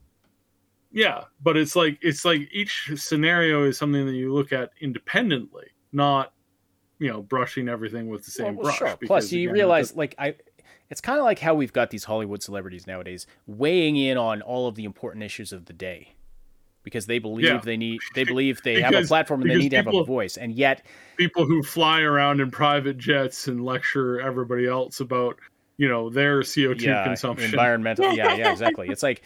[0.93, 5.67] yeah, but it's like it's like each scenario is something that you look at independently,
[5.93, 6.33] not
[6.99, 8.79] you know brushing everything with the same Well, brush.
[8.79, 8.97] sure.
[8.99, 10.35] because, Plus, you again, realize, the- like, I,
[10.91, 14.69] it's kind of like how we've got these Hollywood celebrities nowadays weighing in on all
[14.69, 16.13] of the important issues of the day
[16.85, 17.59] because they believe Yeah.
[17.65, 20.05] they need, they believe they have a platform and they because need to have a
[20.05, 20.83] voice, and yet,
[21.17, 25.37] people who fly around in private jets and lecture everybody else about
[25.79, 27.51] you know their CO2 yeah, consumption.
[27.51, 28.89] environmental, yeah, yeah, exactly.
[28.89, 29.23] It's like,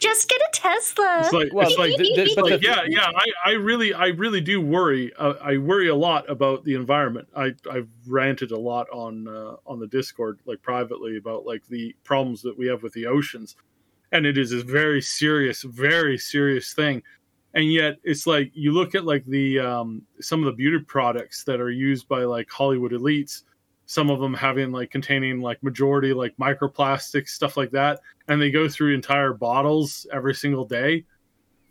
[0.00, 1.20] Just get a Tesla.
[1.20, 3.10] It's like, Well, it's like, th- th- like, yeah, yeah.
[3.14, 5.12] I, I really, I really do worry.
[5.18, 7.28] Uh, I worry a lot about the environment.
[7.36, 11.94] I, I've ranted a lot on uh, on the Discord, like privately, about like the
[12.02, 13.56] problems that we have with the oceans,
[14.10, 17.02] and it is a very serious, very serious thing.
[17.52, 21.44] And yet, it's like you look at like the um, some of the beauty products
[21.44, 23.42] that are used by like Hollywood elites.
[23.90, 28.00] Some of them having like containing like majority like microplastics, stuff like that
[28.30, 31.04] and they go through entire bottles every single day.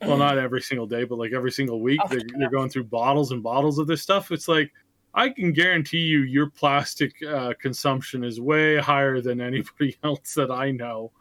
[0.01, 3.31] Well, not every single day, but like every single week, they're, they're going through bottles
[3.31, 4.31] and bottles of this stuff.
[4.31, 4.71] It's like
[5.13, 10.51] I can guarantee you, your plastic uh, consumption is way higher than anybody else that
[10.51, 11.11] I know.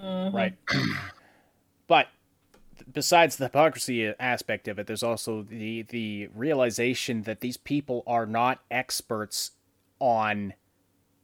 [0.00, 0.54] right.
[1.88, 2.06] but
[2.92, 8.26] besides the hypocrisy aspect of it, there's also the the realization that these people are
[8.26, 9.52] not experts
[10.02, 10.52] on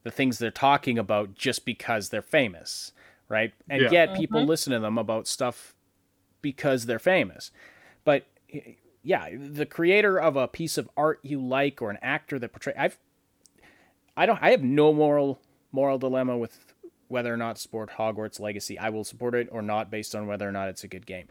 [0.03, 2.93] the things they're talking about just because they're famous,
[3.27, 3.53] right?
[3.69, 3.91] And Yeah.
[3.91, 4.19] yet mm-hmm.
[4.19, 5.75] people listen to them about stuff
[6.41, 7.51] because they're famous.
[8.05, 8.25] But
[9.03, 12.73] yeah, the creator of a piece of art you like or an actor that portray
[12.77, 12.97] I've
[14.15, 15.41] I don't I have no moral
[15.73, 16.73] moral dilemma with
[17.09, 18.79] whether or not to support Hogwarts Legacy.
[18.79, 21.27] I will support it or not based on whether or not it's a good game.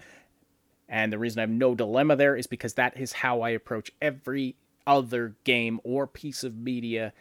[0.86, 3.92] And the reason I have no dilemma there is because that is how I approach
[4.02, 4.56] every
[4.86, 7.12] other game or piece of media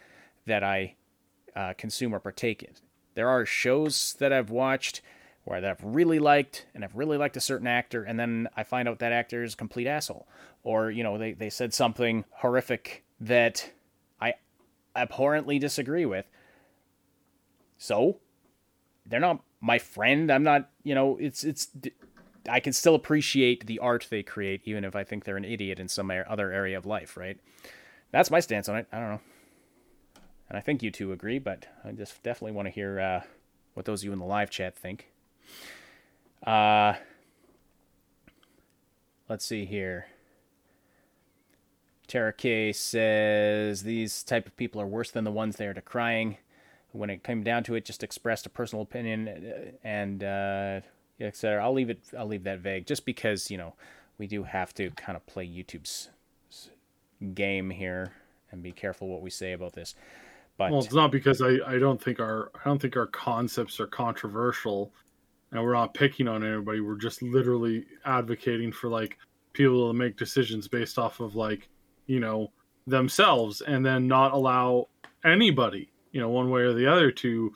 [0.48, 0.96] that I
[1.56, 2.72] uh, consume or partake in.
[3.14, 5.00] There are shows that I've watched
[5.44, 8.64] where that I've really liked and I've really liked a certain actor, and then I
[8.64, 10.28] find out that actor is a complete asshole.
[10.62, 13.72] Or, you know, they, they said something horrific that
[14.20, 14.34] I
[14.94, 16.28] abhorrently disagree with.
[17.78, 18.18] So,
[19.06, 20.30] they're not my friend.
[20.30, 21.68] I'm not, you know, it's it's
[22.48, 25.78] I can still appreciate the art they create even if I think they're an idiot
[25.78, 27.38] in some other area of life, right?
[28.10, 28.86] That's my stance on it.
[28.92, 29.20] I don't know.
[30.48, 33.20] And I think you two agree, but I just definitely want to hear uh,
[33.74, 35.10] what those of you in the live chat think.
[36.46, 36.94] Uh
[39.28, 40.06] Let's see here.
[42.06, 46.38] Tara K says these type of people are worse than the ones they are decrying
[46.92, 50.80] when it came down to it, just expressed a personal opinion uh, and uh,
[51.20, 51.62] etc.
[51.62, 52.00] I'll leave it.
[52.18, 53.74] I'll leave that vague, just because you know
[54.16, 56.08] we do have to kind of play YouTube's
[57.34, 58.12] game here
[58.50, 59.94] and be careful what we say about this.
[60.58, 63.80] But Well, it's not because I, I don't think our I don't think our concepts
[63.80, 64.92] are controversial,
[65.52, 66.80] and we're not picking on anybody.
[66.80, 69.16] We're just literally advocating for like
[69.52, 71.68] people to make decisions based off of like
[72.06, 72.52] you know
[72.86, 74.88] themselves, and then not allow
[75.24, 77.52] anybody you know one way or the other to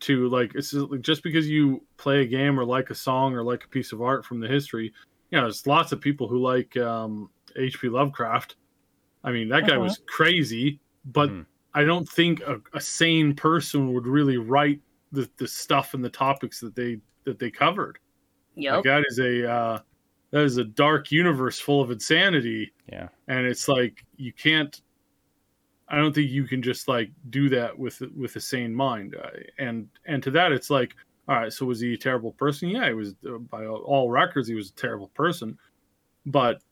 [0.00, 3.42] to like it's just, just because you play a game or like a song or
[3.42, 4.92] like a piece of art from the history.
[5.30, 7.88] You know, there's lots of people who like um, H.P.
[7.88, 8.56] Lovecraft.
[9.24, 11.46] I mean, that guy was crazy, but Mhm.
[11.74, 14.80] I don't think a, a sane person would really write
[15.10, 17.98] the, the stuff and the topics that they that they covered.
[18.54, 19.78] Yeah, Like that is a uh,
[20.30, 24.80] that is a dark universe full of insanity, yeah, and it's like you can't.
[25.88, 29.28] I don't think you can just like do that with with a sane mind, uh,
[29.58, 30.94] and and to that it's like,
[31.28, 32.68] all right, so was he a terrible person?
[32.68, 33.14] Yeah, he was.
[33.26, 35.58] Uh, by all- all records, he was a terrible person,
[36.26, 36.62] but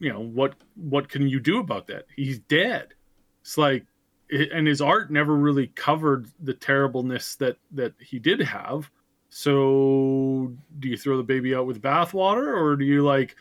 [0.00, 2.06] you know what what can you do about that?
[2.16, 2.94] He's dead.
[3.42, 3.86] It's like it,
[4.30, 8.90] and his art never really covered the terribleness that that he did have.
[9.30, 13.36] So do you throw the baby out with bathwater, or do you like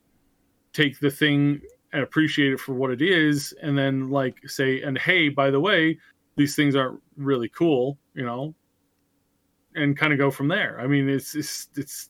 [0.73, 1.61] take the thing
[1.93, 5.59] and appreciate it for what it is, and then like say, and hey, by the
[5.59, 5.97] way,
[6.35, 8.53] these things aren't really cool, you know,
[9.75, 10.79] and kind of go from there.
[10.79, 12.09] I mean, it's it's it's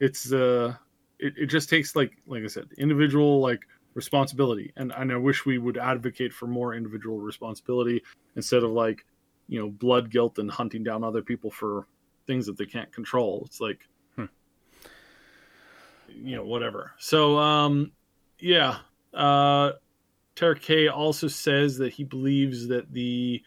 [0.00, 0.74] it's uh,
[1.18, 3.60] it, it just takes like like I said, individual like
[3.96, 8.02] responsibility, and and I wish we would advocate for more individual responsibility
[8.36, 9.04] instead of like
[9.48, 11.88] you know blood guilt and hunting down other people for
[12.26, 13.42] things that they can't control.
[13.46, 13.80] It's like
[16.08, 16.92] you know whatever.
[16.98, 17.92] So um
[18.38, 18.78] yeah,
[19.14, 19.72] uh
[20.34, 23.42] Tara K also says that he believes that the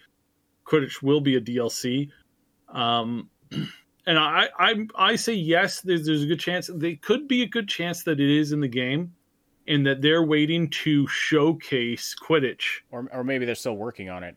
[0.65, 2.09] Quidditch will be a DLC.
[2.67, 5.81] Um, and I, I I say yes.
[5.81, 6.69] There's there's a good chance.
[6.73, 9.13] They could be a good chance that it is in the game,
[9.69, 12.81] and that they're waiting to showcase Quidditch.
[12.91, 14.35] Or or maybe they're still working on it.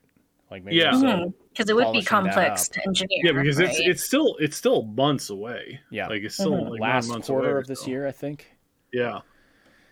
[0.51, 0.91] Like maybe Yeah.
[0.93, 3.19] they're still- Because it would be complex to engineer.
[3.25, 3.89] Yeah, because it's right?
[3.89, 5.81] it's still it's still months away.
[5.91, 6.07] Yeah.
[6.09, 6.71] like it's still Mhm.
[6.71, 8.55] like last months quarter away of this year, I think.
[8.93, 9.21] Yeah,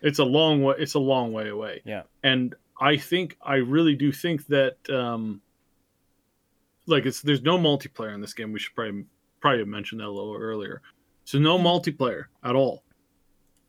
[0.02, 0.76] it's a long way.
[0.78, 1.82] It's a long way away.
[1.84, 2.02] Yeah.
[2.22, 5.42] and I think I really do think that um,
[6.86, 8.52] like it's there's no multiplayer in this game.
[8.52, 9.04] We should probably
[9.40, 10.82] probably have mentioned that a little earlier.
[11.24, 12.82] So no multiplayer at all.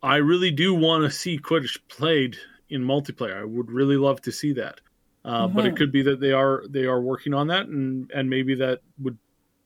[0.04, 2.38] I really do want to see Quidditch played
[2.70, 3.40] in multiplayer.
[3.42, 4.82] I would really love to see that.
[5.24, 5.78] Uh, But it Mhm.
[5.78, 9.18] could be that they are they are working on that, and and maybe that would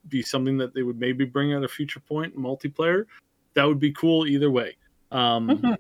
[0.10, 3.06] be something that they would maybe bring at a future point multiplayer.
[3.54, 4.76] That would be cool either way.
[5.12, 5.78] Um, Mhm.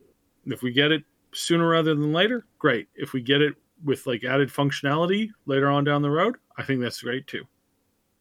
[0.47, 2.87] If we get it sooner rather than later, great.
[2.95, 6.79] If we get it with like added functionality later on down the road, I think
[6.81, 7.45] that's great too.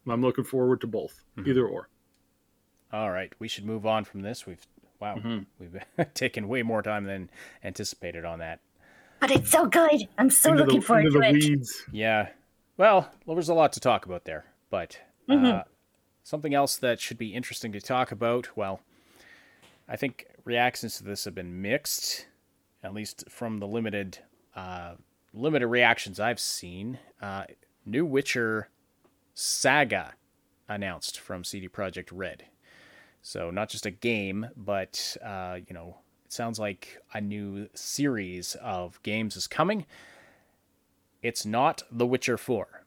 [0.08, 1.46] I'm looking forward to both, Mhm.
[1.48, 1.88] either or.
[2.92, 4.46] All right, we should move on from this.
[4.46, 4.66] We've
[5.04, 5.46] wow, Mhm.
[5.58, 5.76] we've
[6.14, 7.30] taken way more time than
[7.62, 8.60] anticipated on that.
[9.20, 10.08] But it's so good.
[10.18, 11.32] I'm so into looking the, forward into to the it.
[11.34, 11.84] weeds.
[11.92, 12.28] Yeah.
[12.76, 15.64] Well, well, there's a lot to talk about there, but uh, Mhm.
[16.22, 18.56] something else that should be interesting to talk about.
[18.56, 18.80] Well,
[19.88, 22.26] I think reactions to this have been mixed,
[22.82, 24.18] at least from the limited
[24.56, 24.94] uh,
[25.32, 26.98] limited reactions I've seen.
[27.20, 27.44] Uh,
[27.84, 28.68] New Witcher
[29.34, 30.14] Saga
[30.68, 32.44] announced from CD Projekt Red.
[33.26, 38.54] So not just a game, but uh, you know, it sounds like a new series
[38.56, 39.86] of games is coming.
[41.22, 42.84] It's not The Witcher 4.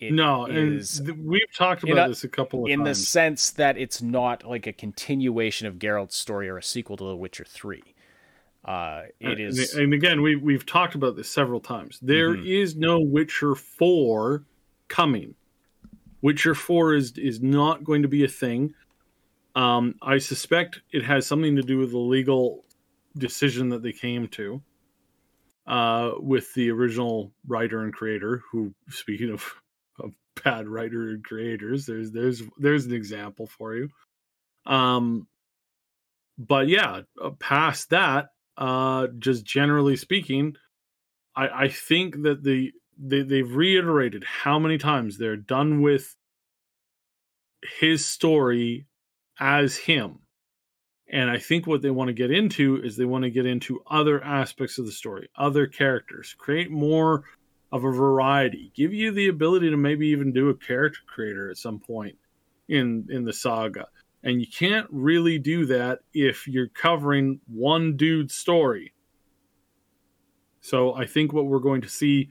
[0.00, 2.82] It no, and is th- we've talked about a- this a couple of times in
[2.84, 7.04] the sense that it's not like a continuation of Geralt's story or a sequel to
[7.04, 7.82] The Witcher 3.
[8.64, 12.00] Uh, it And- and, again, we we've talked about this several times.
[12.02, 12.78] There is Mhm.
[12.78, 14.42] no Witcher Four
[14.88, 15.36] coming.
[16.20, 18.74] Witcher Four is is not going to be a thing.
[19.56, 22.66] Um, I suspect it has something to do with the legal
[23.16, 24.62] decision that they came to
[25.66, 28.42] uh, with the original writer and creator.
[28.52, 29.54] Who, speaking of,
[29.98, 30.12] of
[30.44, 33.88] bad writer and creators, there's there's there's an example for you.
[34.66, 35.26] Um,
[36.36, 40.56] but yeah, uh, past that, uh, just generally speaking,
[41.34, 46.14] I, I think that the they, they've reiterated how many times they're done with
[47.80, 48.86] his story
[49.38, 50.18] as him.
[51.08, 53.80] And I think what they want to get into is they want to get into
[53.88, 57.24] other aspects of the story, other characters, create more
[57.70, 61.58] of a variety, give you the ability to maybe even do a character creator at
[61.58, 62.16] some point
[62.68, 63.86] in in the saga.
[64.24, 68.92] And you can't really do that if you're covering one dude's story.
[70.60, 72.30] So I think what we're going to see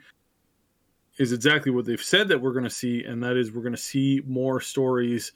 [1.18, 3.72] is exactly what they've said that we're going to see, and that is we're going
[3.76, 5.32] to see more stories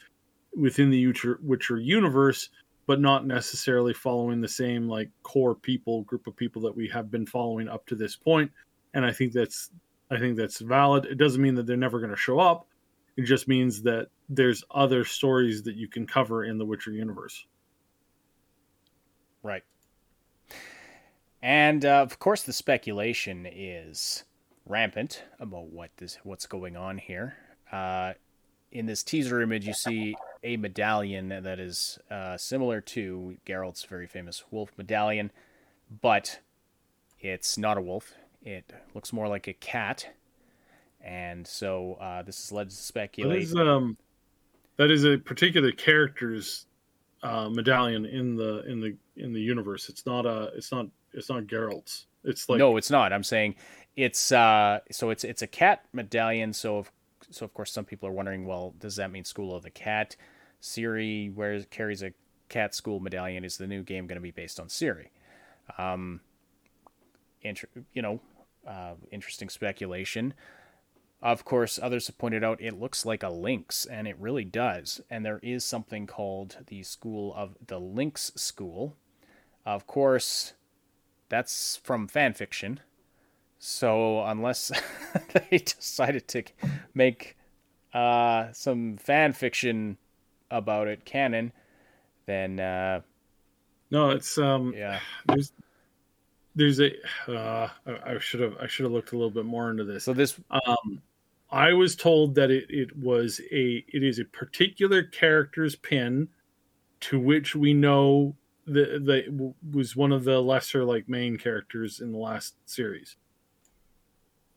[0.56, 2.50] within the Witcher, Witcher universe,
[2.88, 7.12] but not necessarily following the same like core people group of people that we have
[7.12, 8.52] been following up to this point.
[8.94, 9.72] And I think that's
[10.12, 11.06] I think that's valid.
[11.06, 12.68] It doesn't mean that they're never going to show up.
[13.16, 17.46] It just means that there's other stories that you can cover in the Witcher universe.
[19.44, 19.64] right.
[21.42, 24.24] And uh, of course, the speculation is
[24.66, 27.36] rampant about what this what's going on here.
[27.72, 28.14] Uh,
[28.72, 34.08] in this teaser image, you see a medallion that is uh, similar to Geralt's very
[34.08, 35.32] famous wolf medallion,
[36.02, 36.40] but
[37.20, 38.14] it's not a wolf.
[38.44, 40.08] It looks more like a cat,
[41.02, 43.44] and so uh, this has led to That speculate.
[43.44, 43.98] is um
[44.78, 46.66] that is a particular character's
[47.22, 49.90] uh, medallion in the in the in the universe.
[49.90, 52.06] It's not a it's not it's not Geralt's.
[52.24, 53.12] It's like no, it's not.
[53.12, 53.56] I'm saying
[53.98, 56.54] it's uh so it's it's a cat medallion.
[56.54, 56.92] So of
[57.32, 60.16] so of course some people are wondering, well, does that mean School of the Cat?
[60.62, 62.14] Ciri wears carries a
[62.50, 63.46] cat school medallion.
[63.46, 65.08] Is the new game going to be based on Ciri?
[65.78, 66.22] Um,
[67.42, 68.20] inter- you know,
[68.68, 70.34] uh, interesting speculation.
[71.22, 75.02] Of course, others have pointed out it looks like a lynx, and it really does.
[75.10, 78.96] And there is something called the School of the Lynx School.
[79.66, 80.54] Of course,
[81.28, 82.80] that's from fan fiction.
[83.60, 84.72] So unless
[85.34, 86.44] they decided to
[86.94, 87.38] make
[87.94, 89.98] uh, some fan fiction
[90.50, 91.52] about it canon,
[92.26, 93.02] then uh,
[93.92, 95.52] no, it's um yeah, there's
[96.56, 96.92] there's a
[97.28, 100.06] uh, I, should have I should have looked a little bit more into this.
[100.06, 101.02] so this Um,
[101.52, 106.30] I was told that it, it was a it is a particular character's pin,
[107.02, 108.36] to which we know
[108.68, 113.18] that that was one of the lesser like main characters in the last series.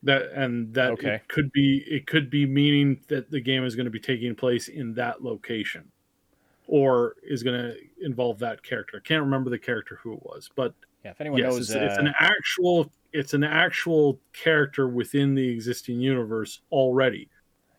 [0.05, 1.15] That and that Okay.
[1.15, 4.35] it could be it could be meaning that the game is going to be taking
[4.35, 5.93] place in that location,
[6.67, 9.01] or is going to involve that character.
[9.05, 10.75] I can't remember the character who it was, but
[11.05, 15.35] Yeah, if anyone yes, knows, it's, it's uh, an actual it's an actual character within
[15.35, 17.29] the existing universe already.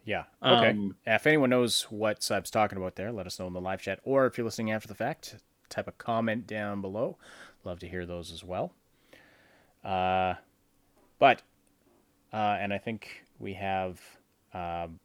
[0.05, 0.69] yeah, okay.
[0.69, 3.81] Um, if anyone knows what Sib's talking about there, let us know in the live
[3.81, 3.99] chat.
[4.03, 5.37] Or if you're listening after the fact,
[5.69, 7.17] type a comment down below.
[7.63, 8.73] Love to hear those as well.
[9.83, 10.35] Uh,
[11.19, 11.41] but,
[12.33, 14.01] uh, and I think we have,
[14.53, 14.99] um,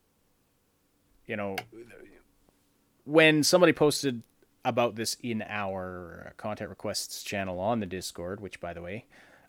[1.27, 1.57] you know,
[3.05, 4.23] when somebody posted
[4.65, 9.05] about this in our content requests channel on the Discord, which, by the way,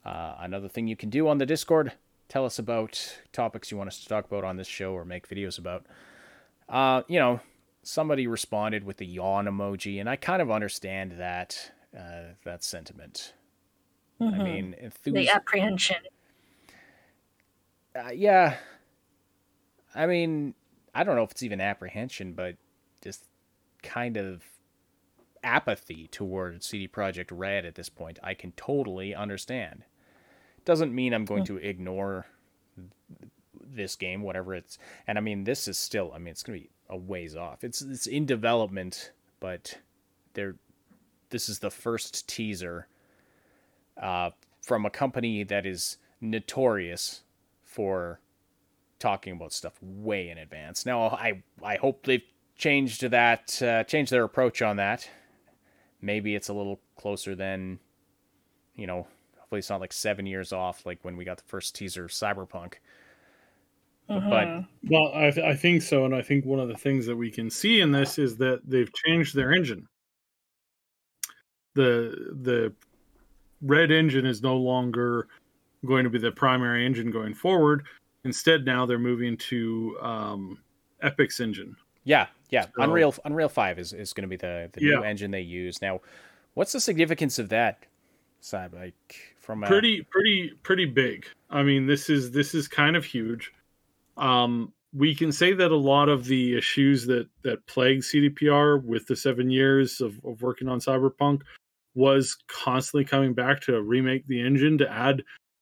[0.05, 1.93] uh, another thing you can do on the Discord,
[2.27, 5.27] tell us about topics you want us to talk about on this show or make
[5.27, 5.85] videos about.
[6.67, 7.39] Uh, you know,
[7.83, 13.33] somebody responded with the yawn emoji, and I kind of understand that uh, that sentiment.
[14.21, 14.75] I mean,
[15.05, 15.97] The apprehension.
[17.95, 18.57] Uh, yeah.
[19.95, 20.53] I mean,
[20.93, 22.55] I don't know if it's even apprehension, but
[23.01, 23.23] just
[23.81, 24.43] kind of
[25.43, 28.19] apathy toward CD Projekt Red at this point.
[28.23, 29.83] I can totally understand.
[30.65, 32.27] Doesn't mean I'm going to ignore
[33.55, 34.77] this game, whatever it's.
[35.07, 36.11] And I mean, this is still.
[36.13, 37.63] I mean, it's going to be a ways off.
[37.63, 39.79] It's it's in development, but
[40.33, 40.55] they're.
[41.29, 42.87] This is the first teaser
[44.01, 44.31] uh,
[44.63, 47.21] from a company that is notorious
[47.69, 48.19] for
[48.97, 50.85] talking about stuff way in advance.
[50.85, 52.23] Now, I I hope they've
[52.55, 55.09] changed that, uh, changed their approach on that.
[56.01, 57.79] Maybe it's a little closer than,
[58.75, 59.07] you know,
[59.37, 62.11] hopefully it's not like seven years off, like when we got the first teaser of
[62.11, 62.75] Cyberpunk.
[64.07, 67.15] But Well, I, th- I think so, and I think one of the things that
[67.15, 69.87] we can see in this is that they've changed their engine.
[71.75, 72.73] the The
[73.61, 75.27] red engine is no longer
[75.85, 77.85] going to be the primary engine going forward.
[78.25, 80.59] Instead, now they're moving to um,
[81.01, 81.75] Epic's engine.
[82.03, 84.95] yeah, yeah, So- Unreal Unreal Five is, is going to be the the Yeah.
[84.97, 86.01] new engine they use now.
[86.55, 87.85] What's the significance of that?
[88.41, 92.95] Side like from a, pretty pretty pretty big i mean this is this is kind
[92.95, 93.51] of huge
[94.15, 99.05] um we can say that a lot of the issues that that plague cdpr with
[99.07, 101.41] the seven years of, of working on cyberpunk
[101.95, 105.21] was constantly coming back to remake the engine to add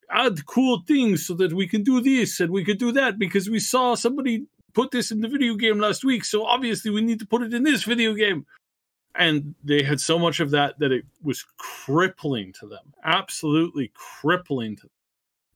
[0.10, 3.50] add cool things so that we can do this and we could do that because
[3.50, 7.20] we saw somebody put this in the video game last week so obviously we need
[7.20, 8.46] to put it in this video game.
[9.16, 14.76] And they had so much of that that it was crippling to them absolutely crippling
[14.76, 14.92] to them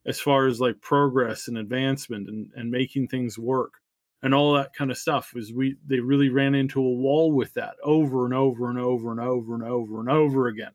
[0.05, 3.75] as far as like progress and advancement and, and making things work
[4.23, 7.53] and all that kind of stuff was we they really ran into a wall with
[7.53, 10.71] that over and over and over and over and over and over again.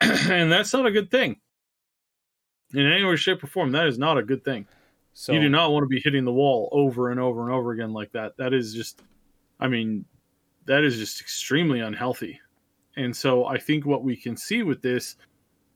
[0.30, 1.40] And that's not a good thing
[2.74, 4.66] in any way shape or form that is not a good thing
[5.12, 7.72] so you do not want to be hitting the wall over and over and over
[7.72, 8.36] again like that.
[8.36, 9.02] That is just,
[9.58, 10.04] I mean,
[10.66, 12.40] that is just extremely unhealthy.
[12.96, 15.16] And so I think what we can see with this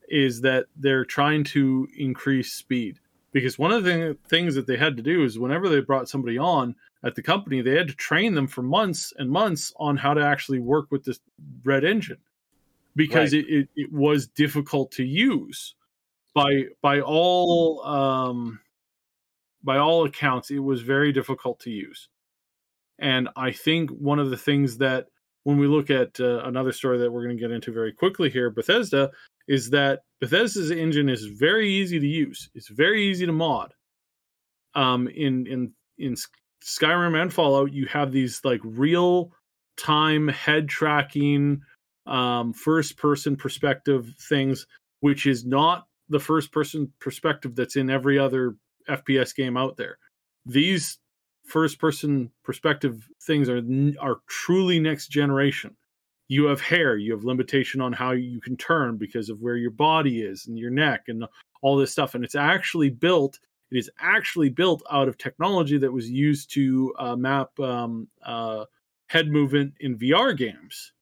[0.07, 2.99] is that they're trying to increase speed
[3.31, 6.37] because one of the things that they had to do is whenever they brought somebody
[6.37, 10.13] on at the company, they had to train them for months and months on how
[10.13, 11.19] to actually work with this
[11.63, 12.17] red engine
[12.95, 13.43] because Right.
[13.43, 15.75] it, it, it was difficult to use
[16.35, 18.59] by by all um,
[19.63, 22.09] by all accounts, it was very difficult to use.
[22.99, 25.07] And I think one of the things that,
[25.43, 28.29] when we look at uh, another story that we're going to get into very quickly
[28.29, 29.11] here, Bethesda,
[29.47, 32.49] is that Bethesda's engine is very easy to use.
[32.53, 33.73] It's very easy to mod.
[34.75, 36.15] Um, in in in
[36.63, 39.31] Skyrim and Fallout, you have these like real
[39.77, 41.61] time head tracking,
[42.05, 44.67] um, first person perspective things,
[44.99, 48.55] which is not the first person perspective that's in every other
[48.89, 49.97] FPS game out there.
[50.45, 50.99] These
[51.43, 53.61] first person perspective things are
[53.99, 55.75] are truly next generation.
[56.27, 59.71] You have hair, you have limitation on how you can turn because of where your
[59.71, 61.25] body is and your neck and
[61.61, 63.39] all this stuff and it's actually built
[63.71, 68.65] it is actually built out of technology that was used to uh, map um, uh,
[69.07, 70.93] head movement in VR games.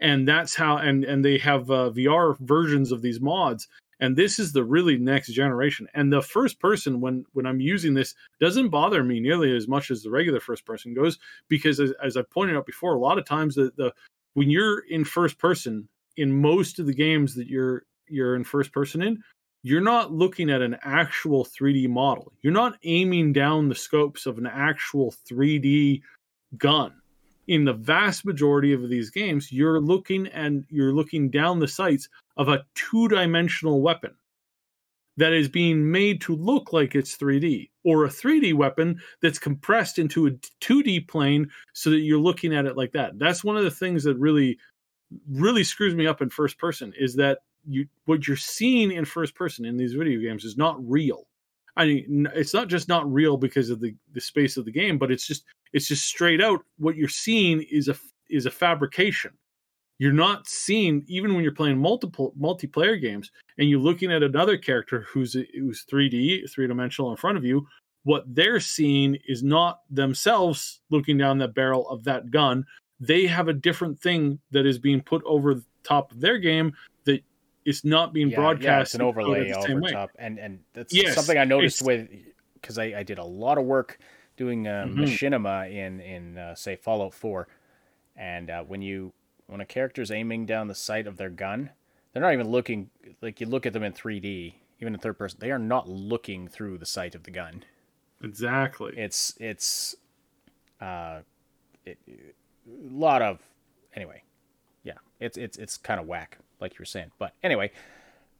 [0.00, 3.66] And that's how and and they have uh, VR versions of these mods
[4.00, 5.88] and this is the really next generation.
[5.94, 9.90] And the first person when when i'm using this doesn't bother me nearly as much
[9.90, 11.18] as the regular first person goes
[11.48, 13.92] because as, as i pointed out before a lot of times the, the
[14.34, 18.72] when you're in first person in most of the games that you're you're in first
[18.72, 19.22] person in
[19.62, 22.32] you're not looking at an actual 3d model.
[22.42, 26.00] You're not aiming down the scopes of an actual 3d
[26.56, 26.94] gun.
[27.48, 32.08] In the vast majority of these games you're looking and you're looking down the sights
[32.38, 34.14] of a two-dimensional weapon
[35.18, 39.98] that is being made to look like it's 3D, or a 3D weapon that's compressed
[39.98, 40.30] into a
[40.60, 43.18] 2D plane so that you're looking at it like that.
[43.18, 44.56] That's one of the things that really,
[45.28, 49.34] really screws me up in first person is that you what you're seeing in first
[49.34, 51.26] person in these video games is not real.
[51.76, 54.98] I mean, it's not just not real because of the the space of the game,
[54.98, 57.96] but it's just it's just straight out what you're seeing is a
[58.30, 59.32] is a fabrication.
[59.98, 64.56] You're not seeing even when you're playing multiple multiplayer games and you're looking at another
[64.56, 67.66] character who's who's 3D, three dimensional in front of you.
[68.04, 72.64] What they're seeing is not themselves looking down the barrel of that gun.
[73.00, 76.72] They have a different thing that is being put over the top of their game
[77.04, 77.22] that
[77.64, 78.64] is not being Yeah, broadcast.
[78.66, 82.08] Yeah, it's an overlay over top, and and that's Yes, something I noticed with
[82.54, 83.98] because I, I did a lot of work
[84.36, 84.96] doing uh, Mhm.
[84.96, 87.48] machinima in in uh, say Fallout Four,
[88.16, 89.12] and uh, when you
[89.48, 91.70] when a character's aiming down the sight of their gun,
[92.12, 92.90] they're not even looking
[93.20, 95.38] like you look at them in 3D, even in third person.
[95.40, 97.64] They are not looking through the sight of the gun.
[98.22, 98.94] Exactly.
[98.96, 99.96] It's it's
[100.80, 101.20] uh,
[101.84, 102.18] it, a
[102.90, 103.40] lot of
[103.94, 104.22] anyway.
[104.84, 107.10] Yeah, it's it's it's kind of whack, like you were saying.
[107.18, 107.72] But anyway,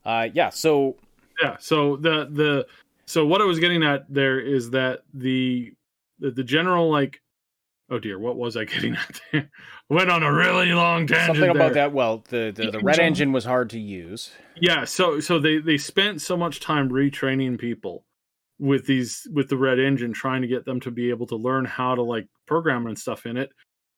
[0.04, 0.50] uh, yeah.
[0.50, 0.96] So
[1.40, 2.66] yeah so the the
[3.06, 5.72] so what i was getting at there is that the
[6.18, 7.20] the, the general like
[7.90, 9.50] oh dear what was i getting at there
[9.88, 11.84] went on a really long tangent something about there.
[11.88, 11.92] that.
[11.92, 13.06] Well, the the, the red John.
[13.06, 14.30] engine was hard to use.
[14.60, 18.04] yeah so so they they spent so much time retraining people
[18.58, 21.64] with these with the red engine trying to get them to be able to learn
[21.64, 23.50] how to like program and stuff in it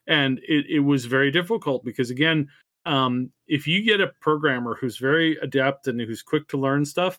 [0.06, 2.48] and it, it was very difficult because again
[2.86, 7.18] um if you get a programmer who's very adept and who's quick to learn stuff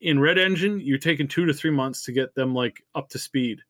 [0.00, 3.18] in red engine you're taking two to three months to get them like up to
[3.18, 3.60] speed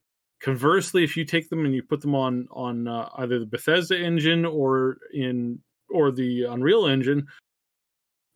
[0.45, 3.99] conversely if you take them and you put them on on uh, either the bethesda
[3.99, 7.27] engine or in or the unreal engine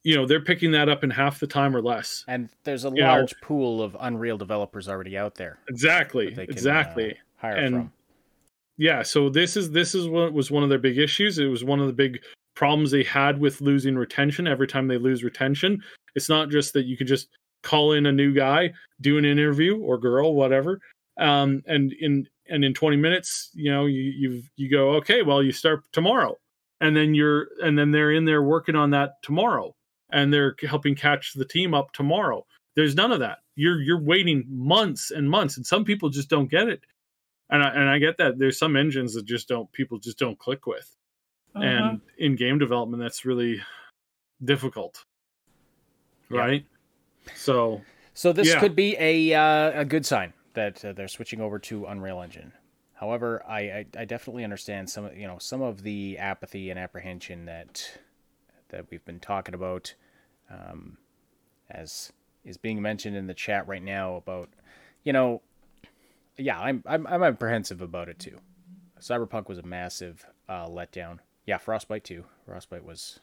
[0.05, 2.93] you know they're picking that up in half the time or less And there's a
[2.95, 3.13] Yeah.
[3.13, 5.59] large pool of Unreal developers already out there.
[5.69, 7.93] exactly can, uh, exactly hire And- from.
[8.79, 11.63] yeah so this is this is what was one of their big issues it was
[11.63, 12.21] one of the big
[12.55, 15.83] problems they had with losing retention every time they lose retention
[16.15, 17.29] it's not just that you could just
[17.63, 20.81] call in a new guy do an interview or girl whatever
[21.19, 25.43] um and in and in 20 minutes you know you you you go okay well
[25.43, 26.37] you start tomorrow.
[26.81, 29.75] And then you're and then they're in there working on that tomorrow.
[30.13, 32.47] And they're helping catch the team up tomorrow.
[32.77, 33.39] There's none of that.
[33.57, 36.81] You're you're waiting months and months and some people just don't get it.
[37.51, 38.39] And I, and I get that.
[38.39, 40.95] There's some engines that just don't people just don't click with.
[41.57, 43.61] And in game development that's really
[44.45, 45.03] difficult.
[46.31, 46.39] Yeah.
[46.41, 46.65] right?
[47.35, 47.83] So
[48.15, 48.61] So this Yeah.
[48.61, 52.53] could be a uh, a good sign that uh, they're switching over to Unreal Engine.
[52.95, 57.45] However, I, I I definitely understand some you know some of the apathy and apprehension
[57.45, 57.99] that
[58.71, 59.95] that we've been talking about,
[60.51, 60.99] um,
[61.71, 62.13] as
[62.45, 64.49] is being mentioned in the chat right now about
[65.05, 65.43] you know,
[66.37, 68.39] yeah, I'm I'm I'm apprehensive about it too.
[69.01, 71.21] Cyberpunk was a massive uh, letdown.
[71.47, 72.25] Yeah, Frostbite too.
[72.45, 73.21] Frostbite was.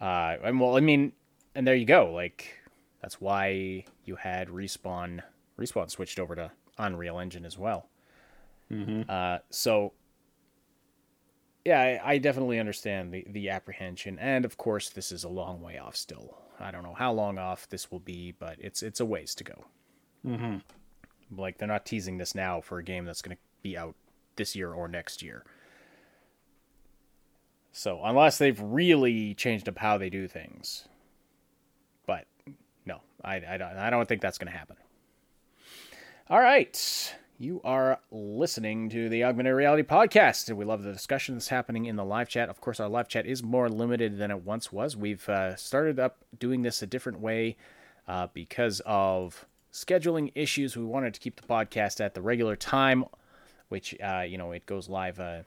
[0.00, 1.12] Uh, and well, I mean,
[1.54, 2.12] and there you go.
[2.12, 2.58] Like,
[3.00, 5.22] that's why you had respawn.
[5.58, 7.88] Respawn switched over to Unreal Engine as well.
[9.10, 9.92] Uh, so,
[11.64, 15.60] yeah, I, I definitely understand the the apprehension, and of course, this is a long
[15.62, 16.38] way off still.
[16.60, 19.44] I don't know how long off this will be, but it's it's a ways to
[19.44, 19.64] go.
[20.24, 20.62] mhm.
[21.36, 23.94] Like they're not teasing this now for a game that's going to be out
[24.36, 25.44] this year or next year.
[27.72, 30.88] So unless they've really changed up how they do things,
[32.06, 32.26] but
[32.86, 34.76] no, I, I don't I don't think that's going to happen.
[36.30, 41.48] All right, you are listening to the Augmented Reality Podcast, we love the discussion that's
[41.48, 42.50] happening in the live chat.
[42.50, 44.94] Of course, our live chat is more limited than it once was.
[44.94, 47.56] We've uh, started up doing this a different way
[48.06, 50.76] uh, because of scheduling issues.
[50.76, 53.06] We wanted to keep the podcast at the regular time,
[53.70, 55.44] which uh, you know it goes live uh,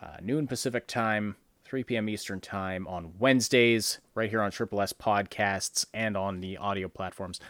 [0.00, 1.34] uh, noon Pacific time,
[1.64, 2.08] 3 p.m.
[2.08, 7.40] Eastern time on Wednesdays, right here on Triple S Podcasts and on the audio platforms.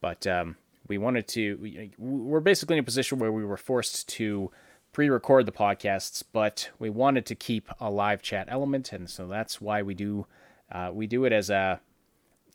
[0.00, 0.54] But um,
[0.88, 1.58] we wanted to.
[1.60, 4.50] We, we're basically in a position where we were forced to
[4.92, 9.60] pre-record the podcasts, but we wanted to keep a live chat element, and so that's
[9.60, 10.26] why we do
[10.72, 11.80] uh, we do it as a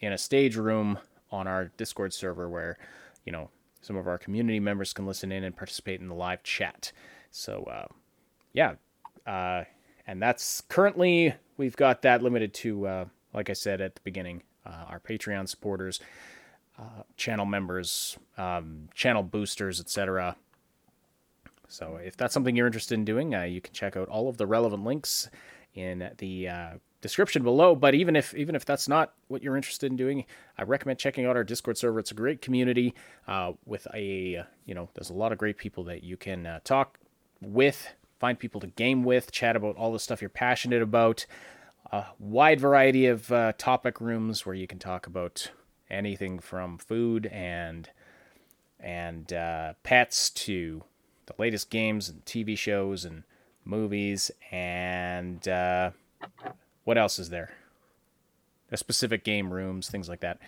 [0.01, 0.99] in a stage room
[1.31, 2.77] on our Discord server where,
[3.25, 3.49] you know,
[3.81, 6.91] some of our community members can listen in and participate in the live chat.
[7.31, 7.87] So, uh,
[8.53, 8.73] yeah.
[9.25, 9.63] Uh,
[10.07, 14.43] and that's currently, we've got that limited to, uh, like I said at the beginning,
[14.65, 15.99] uh, our Patreon supporters,
[17.17, 20.35] channel members, um, channel boosters, etc.
[21.67, 24.37] So, if that's something you're interested in doing, uh, you can check out all of
[24.37, 25.29] the relevant links
[25.73, 26.69] in the uh,
[27.01, 27.75] description below.
[27.75, 30.25] But even if even if that's not what you're interested in doing,
[30.57, 31.99] I recommend checking out our Discord server.
[31.99, 32.93] It's a great community
[33.27, 36.59] uh, with a you know there's a lot of great people that you can uh,
[36.63, 36.99] talk
[37.41, 41.25] with, find people to game with, chat about all the stuff you're passionate about.
[41.91, 45.51] A wide variety of uh, topic rooms where you can talk about
[45.91, 47.89] anything from food and
[48.79, 50.83] and uh, pets to
[51.27, 53.23] the latest games and TV shows and
[53.63, 55.91] movies and uh,
[56.83, 57.51] what else is there?
[58.71, 60.39] A specific game rooms, things like that.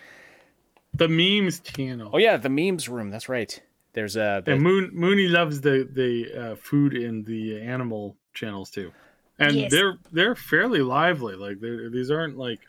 [0.94, 2.10] The memes channel.
[2.12, 3.10] Oh yeah, the memes room.
[3.10, 3.60] That's right.
[3.92, 8.92] There's a and Moon Mooney loves the the uh, food and the animal channels too,
[9.38, 9.70] and Yes.
[9.70, 11.36] they're they're fairly lively.
[11.36, 12.60] Like they're, these aren't like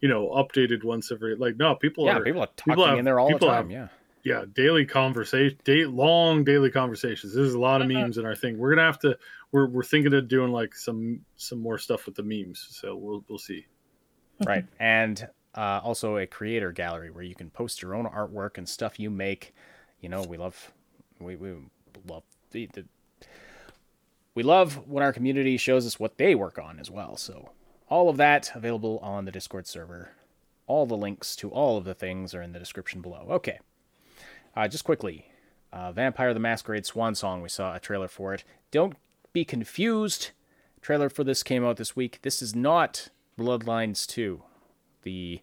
[0.00, 2.98] you know updated once every like no people yeah, are people are talking people have-
[2.98, 3.70] in there all the time.
[3.70, 3.88] have- yeah.
[4.24, 8.58] yeah daily conversation day long daily conversations there's a lot of memes in our thing
[8.58, 9.16] we're gonna have to
[9.52, 13.24] we're, we're thinking of doing like some some more stuff with the memes so we'll
[13.28, 13.66] we'll see
[14.46, 18.68] right and uh, also a creator gallery where you can post your own artwork and
[18.68, 19.52] stuff you make
[20.00, 20.72] you know we love
[21.18, 21.50] we, we
[22.06, 22.22] love
[22.52, 22.86] the, the
[24.34, 27.50] we love when our community shows us what they work on as well so
[27.90, 30.12] all of that available on the discord server.
[30.66, 33.26] All the links to all of the things are in the description below.
[33.28, 33.58] Okay.
[34.56, 35.26] Uh, just quickly
[35.72, 38.44] uh, vampire the masquerade swan song we saw a trailer for it.
[38.70, 38.94] Don't
[39.32, 40.30] be confused.
[40.80, 42.20] Trailer for this came out this week.
[42.22, 44.42] This is not bloodlines 2
[45.02, 45.40] the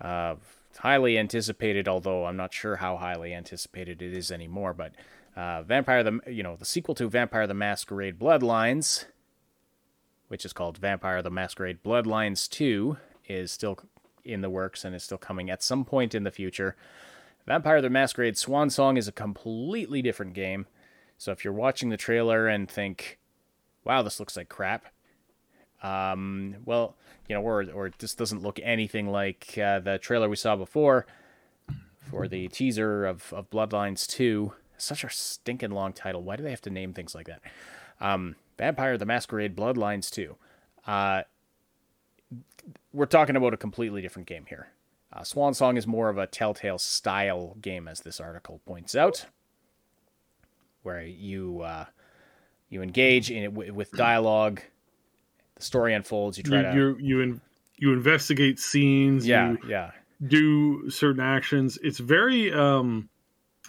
[0.00, 0.36] uh,
[0.78, 4.74] highly anticipated, although I'm not sure how highly anticipated it is anymore.
[4.74, 4.92] But
[5.36, 9.06] uh, Vampire the you know the sequel to Vampire the Masquerade Bloodlines,
[10.28, 13.78] which is called Vampire the Masquerade Bloodlines Two, is still
[14.24, 16.76] in the works and is still coming at some point in the future.
[17.46, 20.66] Vampire the Masquerade Swan Song is a completely different game.
[21.16, 23.18] So if you're watching the trailer and think,
[23.84, 24.86] "Wow, this looks like crap,"
[25.82, 26.96] um, well,
[27.28, 31.06] you know, or or this doesn't look anything like uh, the trailer we saw before
[32.10, 34.52] for the teaser of, of Bloodlines 2.
[34.76, 36.22] Such a stinking long title.
[36.22, 37.42] Why do they have to name things like that?
[38.00, 40.36] Um, Vampire the Masquerade Bloodlines 2.
[40.86, 41.22] Uh,
[42.92, 44.68] we're talking about a completely different game here.
[45.12, 49.26] Uh, Swan Song is more of a Telltale style game, as this article points out,
[50.82, 51.86] where you uh,
[52.68, 54.60] you engage in it w- with dialogue.
[55.56, 56.36] The story unfolds.
[56.36, 57.40] You try you to you you, in,
[57.78, 59.90] you investigate scenes yeah you yeah
[60.26, 63.08] do certain actions it's very um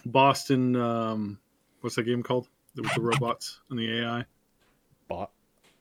[0.04, 1.38] boston um
[1.80, 2.48] what's that game called
[2.80, 4.24] with the robots and the ai
[5.08, 5.30] bought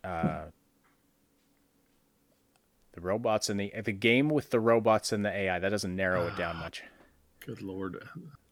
[0.03, 0.45] uh
[2.93, 6.27] the robots and the the game with the robots and the AI that doesn't narrow
[6.27, 6.83] it down much.
[7.45, 7.97] good lord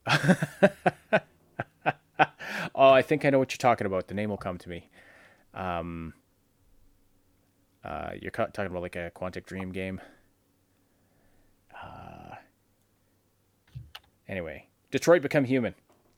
[2.75, 4.07] Oh, I think I know what you're talking about.
[4.07, 4.89] The name will come to me.
[5.55, 6.13] Um,
[7.83, 9.99] uh, you're ca- talking about like a Quantic Dream game.
[11.75, 12.35] Uh,
[14.27, 15.73] anyway, Detroit Become Human.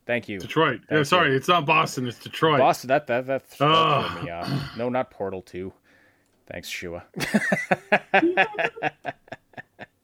[0.09, 0.39] Thank you.
[0.39, 1.35] detroit yeah Thank sorry you.
[1.37, 4.75] it's not boston it's detroit Boston, that that that, that threw me off.
[4.75, 5.71] No, not Portal Two.
[6.51, 7.03] Thanks, Shua.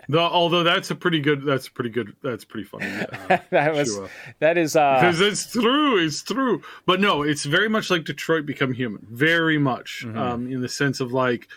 [0.07, 3.87] No, although that's a pretty good that's pretty good that's pretty funny uh, that was
[3.91, 4.07] Shua.
[4.37, 8.45] that is uh because it's true it's true but no it's very much like detroit
[8.45, 10.17] become human very much Mm-hmm.
[10.17, 11.47] um, in the sense of like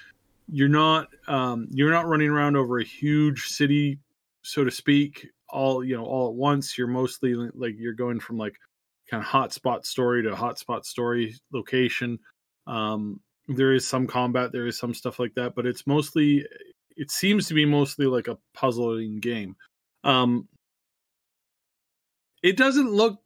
[0.50, 3.98] you're not um, you're not running around over a huge city
[4.40, 8.38] so to speak all you know all at once you're mostly like you're going from
[8.38, 8.54] like
[9.10, 12.18] kind of hotspot story to hotspot story location.
[12.66, 16.44] Um, there is some combat there is some stuff like that but it's mostly
[16.96, 19.56] it seems to be mostly like a puzzling game.
[20.04, 20.48] Um,
[22.42, 23.20] it doesn't look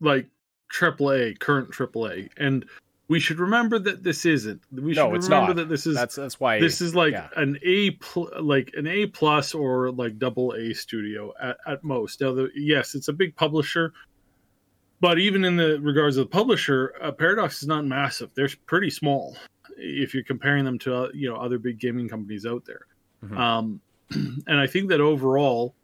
[0.00, 0.28] like
[0.70, 2.64] triple a current triple a and
[3.08, 4.62] we should remember that this isn't.
[4.70, 5.56] We should no, it's remember not.
[5.56, 7.28] that this is that's that's why this is like yeah.
[7.36, 12.20] an A pl- like an A plus or like double A studio at, at most.
[12.20, 13.94] Now, the, yes, it's a big publisher,
[15.00, 18.30] but even in the regards of the publisher, uh, Paradox is not massive.
[18.34, 19.36] They're pretty small
[19.78, 22.82] if you're comparing them to uh, you know other big gaming companies out there.
[23.24, 23.38] Mhm.
[23.38, 23.80] Um,
[24.46, 25.74] and I think that overall,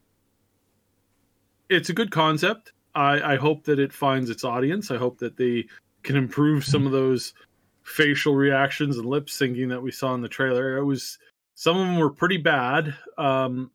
[1.71, 2.73] it's a good concept.
[2.95, 4.91] I, I hope that it finds its audience.
[4.91, 5.67] I hope that they
[6.05, 7.35] can improve some of those
[7.83, 10.77] facial reactions and lip syncing that we saw in the trailer.
[10.77, 11.19] It was
[11.55, 13.71] some of them were pretty bad, um,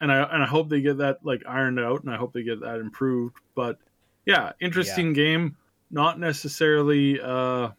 [0.00, 2.42] and I and I hope they get that like ironed out, and I hope they
[2.42, 3.36] get that improved.
[3.54, 3.78] But
[4.26, 5.56] yeah, interesting game.
[5.90, 7.20] Not necessarily.
[7.20, 7.70] Uh,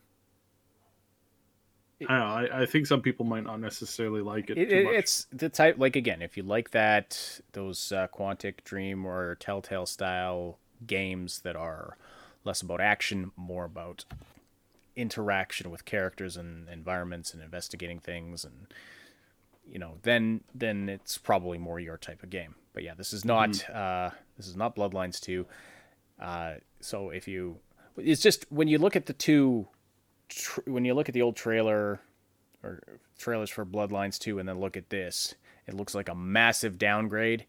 [2.07, 2.55] I don't know.
[2.55, 4.57] I, I think some people might not necessarily like it.
[4.57, 4.93] It, too much.
[4.93, 9.85] it's the type like again, if you like that those uh, Quantic Dream or Telltale
[9.85, 11.97] style games that are
[12.43, 14.05] less about action, more about
[14.95, 18.67] interaction with characters and environments and investigating things and
[19.67, 22.53] you know then then it's probably more your type of game.
[22.73, 23.73] But yeah this is not Mm-hmm.
[23.75, 25.45] uh this is not bloodlines 2
[26.21, 27.57] uh so if you
[27.97, 29.67] it's just when you look at the two
[30.29, 31.99] tr- when you look at the old trailer
[32.61, 32.81] or
[33.17, 35.33] trailers for bloodlines 2 and then look at this
[35.67, 37.45] it looks like a massive downgrade.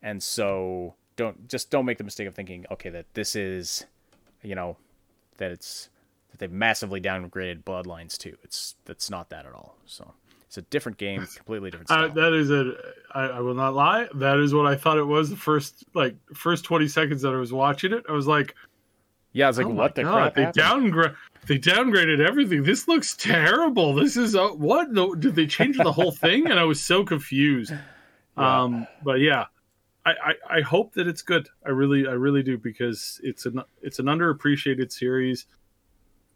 [0.00, 3.84] And so don't just don't make the mistake of thinking okay that this is
[4.42, 4.76] you know
[5.38, 5.88] that it's
[6.30, 8.36] that they've massively downgraded bloodlines too.
[8.42, 10.12] it's that's not that at all so
[10.46, 12.72] it's a different game completely different style Uh, that is a.
[13.14, 14.06] I, I will not lie.
[14.14, 15.30] That is what I thought it was.
[15.30, 18.54] The first like first twenty seconds that I was watching it, I was like,
[19.32, 21.12] yeah i was like "Oh what the God, crap They downgrade.
[21.46, 22.62] They downgraded everything.
[22.62, 23.94] This looks terrible.
[23.94, 24.90] This is uh, what?
[24.90, 26.46] No, did they change the whole thing?
[26.50, 27.72] And I was so confused.
[28.36, 29.46] Um, but yeah,
[30.10, 31.48] I, I I hope that it's good.
[31.64, 35.46] I really I really do because it's an it's an underappreciated series.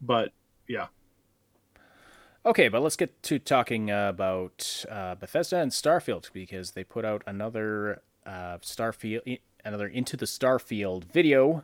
[0.00, 0.32] But
[0.68, 0.86] yeah,
[2.44, 7.22] Okay, but let's get to talking about uh, Bethesda and Starfield because they put out
[7.24, 11.62] another uh, Starfield, another Into the Starfield video,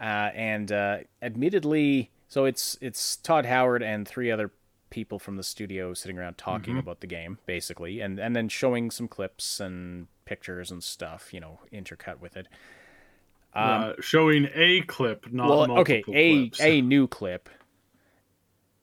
[0.00, 4.50] uh, and uh, admittedly, so it's it's Todd Howard and three other
[4.90, 8.90] people from the studio sitting around talking about the game, basically, and and then showing
[8.90, 12.48] some clips and pictures and stuff, you know, intercut with it.
[13.54, 16.60] uh, showing a clip, not well, okay, a clips.
[16.60, 17.48] a new clip.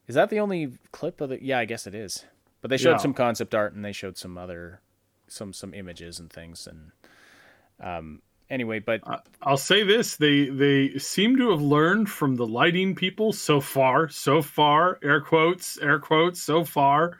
[0.06, 1.42] Is that the only clip of the?
[1.42, 2.24] Yeah, I guess it is.
[2.60, 2.96] But they showed Yeah.
[2.98, 4.80] some concept art and they showed some other,
[5.28, 6.92] some some images and things and,
[7.80, 8.22] um.
[8.48, 9.00] Anyway, but
[9.42, 14.08] I'll say this: they they seem to have learned from the lighting people so far.
[14.08, 16.42] So far, air quotes, air quotes.
[16.42, 17.18] So far,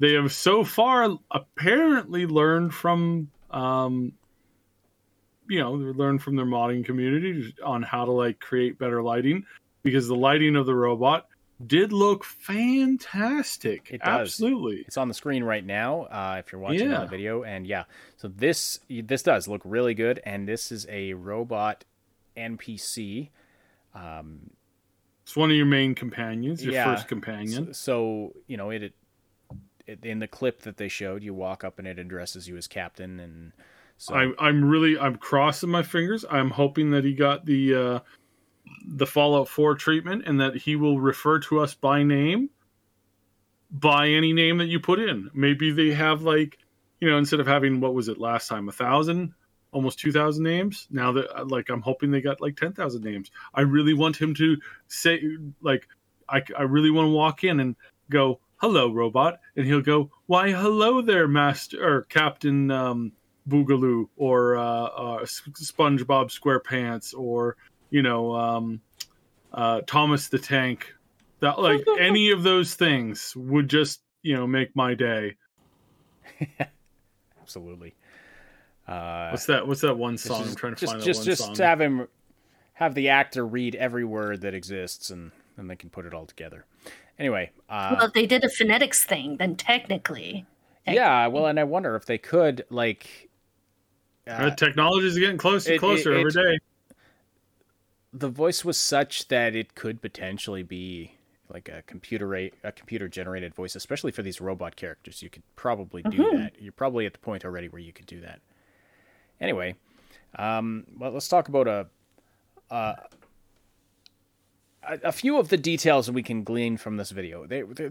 [0.00, 4.12] they have so far apparently learned from, um,
[5.48, 9.44] you know, they learned from their modding community on how to like create better lighting
[9.82, 11.26] because the lighting of the robot
[11.66, 13.88] did look fantastic.
[13.90, 14.28] It does.
[14.28, 14.84] Absolutely.
[14.86, 16.02] it's on the screen right now.
[16.04, 17.00] Uh, if you're watching Yeah.
[17.00, 17.84] the video, and yeah,
[18.16, 21.84] so this this does look really good, and this is a robot
[22.36, 23.30] NPC.
[23.94, 24.50] Um,
[25.22, 26.94] it's one of your main companions, your Yeah.
[26.94, 27.74] first companion.
[27.74, 28.94] So you know it, it.
[30.02, 33.18] In the clip that they showed, you walk up and it addresses you as captain,
[33.18, 33.52] and
[34.00, 36.24] so I'm I'm really I'm crossing my fingers.
[36.30, 37.98] I'm hoping that he got the uh,
[38.86, 42.50] the Fallout 4 treatment and that he will refer to us by name,
[43.70, 45.28] by any name that you put in.
[45.34, 46.58] Maybe they have like
[47.00, 49.34] you know instead of having what was it last time a thousand,
[49.72, 50.86] almost two thousand names.
[50.90, 53.30] Now that like I'm hoping they got like ten thousand names.
[53.54, 54.56] I really want him to
[54.88, 55.20] say
[55.60, 55.86] like
[56.28, 57.76] I I really want to walk in and
[58.08, 63.12] go hello robot and he'll go why hello there master or captain um
[63.48, 67.56] Boogaloo or uh, uh, S- SpongeBob SquarePants or
[67.90, 68.80] you know um,
[69.52, 70.94] uh, Thomas the Tank.
[71.40, 75.36] That like any of those things would just you know make my day.
[77.42, 77.94] absolutely.
[78.86, 79.66] Uh, What's that?
[79.66, 80.40] What's that one song?
[80.40, 81.56] just, I'm trying to just, find that just, one just song.
[81.56, 82.08] have him
[82.74, 86.24] have the actor read every word that exists and then they can put it all
[86.24, 86.64] together
[87.20, 90.44] anyway uh, Well, if they did a phonetics thing, then technically,
[90.86, 93.28] yeah well and i wonder if they could like
[94.26, 96.58] Uh, technology is getting closer and closer it- every day.
[98.12, 101.12] the voice was such that it could potentially be
[101.48, 105.42] like a computer rate a computer generated voice especially for these robot characters you could
[105.54, 106.36] probably do Mm-hmm.
[106.38, 108.40] that you're probably at the point already where you could do that
[109.40, 109.74] anyway
[110.36, 111.86] um well let's talk about a
[114.82, 117.90] a, a few of the details that we can glean from this video they, they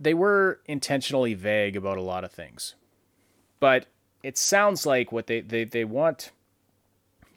[0.00, 2.74] they were intentionally vague about a lot of things
[3.60, 3.86] but
[4.22, 6.30] it sounds like what they, they, they want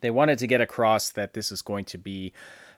[0.01, 2.33] they wanted to get across that this is going to be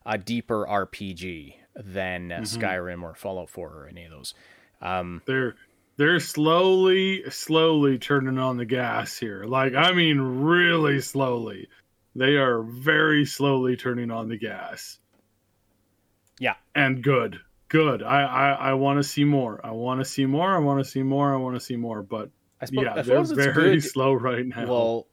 [0.06, 4.34] a deeper RPG than uh, Skyrim or Fallout 4 or any of those.
[5.26, 5.56] They're
[5.98, 9.46] they're slowly, slowly turning on the gas here.
[9.46, 11.68] Like I mean, really slowly.
[12.16, 15.00] They are very slowly turning on the gas.
[16.40, 20.26] Yeah, and good good i i, I want to see more i want to see
[20.26, 22.30] more i want to see more i want to see more but
[22.62, 23.84] I suppose, yeah they're very good.
[23.84, 25.08] slow right now Well,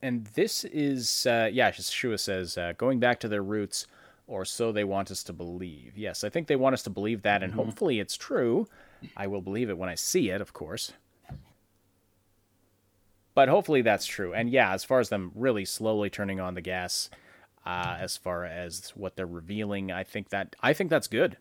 [0.00, 3.86] and this is uh, yeah, Shua says uh, going back to their roots,
[4.26, 5.96] or so they want us to believe.
[5.96, 8.68] Yes, I think they want us to believe that, and hopefully it's true.
[9.16, 10.92] I will believe it when I see it, of course.
[13.34, 14.34] But hopefully that's true.
[14.34, 17.10] And yeah, as far as them really slowly turning on the gas,
[17.68, 21.36] uh, as far as what they're revealing, I think that I think that's good,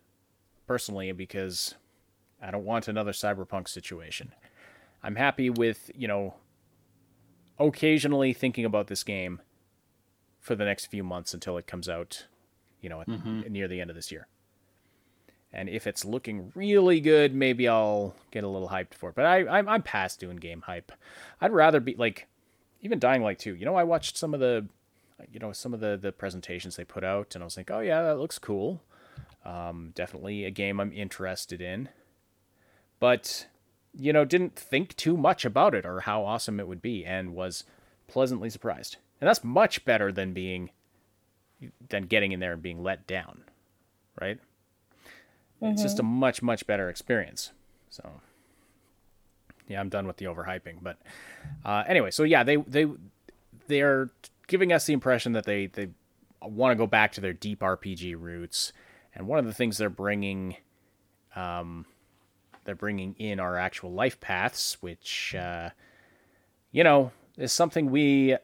[0.68, 1.76] personally, because
[2.42, 4.34] I don't want another cyberpunk situation.
[5.02, 6.34] I'm happy with you know
[7.58, 9.42] occasionally thinking about this game
[10.42, 12.26] for the next few months until it comes out,
[12.82, 13.08] you know, at,
[13.50, 14.28] near the end of this year.
[15.54, 19.16] And if it's looking really good, maybe I'll get a little hyped for it.
[19.16, 20.92] But I, I'm, I'm past doing game hype.
[21.42, 22.28] I'd rather be like,
[22.82, 23.56] even Dying Light 2.
[23.56, 24.68] You know, I watched some of the,
[25.32, 27.80] you know, some of the the presentations they put out, and I was like, oh
[27.80, 28.82] yeah, that looks cool.
[29.46, 31.90] Um, definitely a game I'm interested in.
[33.00, 33.48] But
[33.94, 37.34] you know, didn't think too much about it or how awesome it would be, and
[37.34, 37.64] was
[38.08, 38.98] pleasantly surprised.
[39.20, 40.70] And that's much better than being
[41.90, 43.44] than getting in there and being let down,
[44.22, 44.40] right?
[45.60, 47.52] It's just a much much better experience.
[47.90, 48.22] So
[49.68, 50.78] yeah, I'm done with the overhyping.
[50.82, 50.98] But
[51.66, 52.86] uh, anyway, so yeah, they they
[53.68, 54.10] they're
[54.48, 55.90] giving us the impression that they they
[56.42, 58.74] want to go back to their deep RPG roots,
[59.14, 60.58] and one of the things they're bringing,
[61.36, 61.86] um,
[62.64, 65.70] they're bringing in our actual life paths, which uh,
[66.72, 68.36] you know is something we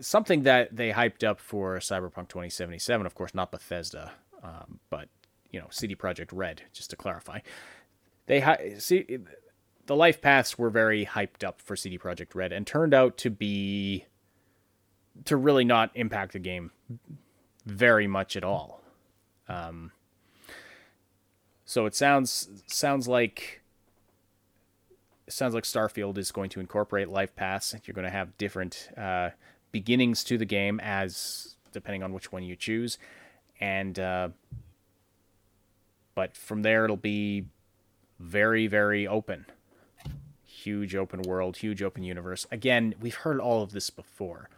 [0.00, 3.06] something that they hyped up for Cyberpunk 2077.
[3.06, 5.08] Of course, not Bethesda, um, but
[5.50, 6.62] you know, CD Projekt Red.
[6.72, 7.40] Just to clarify,
[8.26, 9.18] they hi- see
[9.86, 13.30] the life paths were very hyped up for CD Projekt Red and turned out to
[13.30, 14.06] be
[15.24, 16.70] to really not impact the game
[17.66, 18.80] very much at all.
[19.48, 19.92] Um,
[21.64, 23.60] so it sounds sounds like
[25.28, 27.74] sounds like Starfield is going to incorporate life paths.
[27.84, 29.30] You're going to have different uh,
[29.70, 32.98] beginnings to the game as depending on which one you choose,
[33.60, 34.28] and uh,
[36.14, 37.46] but from there it'll be
[38.18, 39.46] very very open
[40.44, 44.50] huge open world huge open universe again we've heard all of this before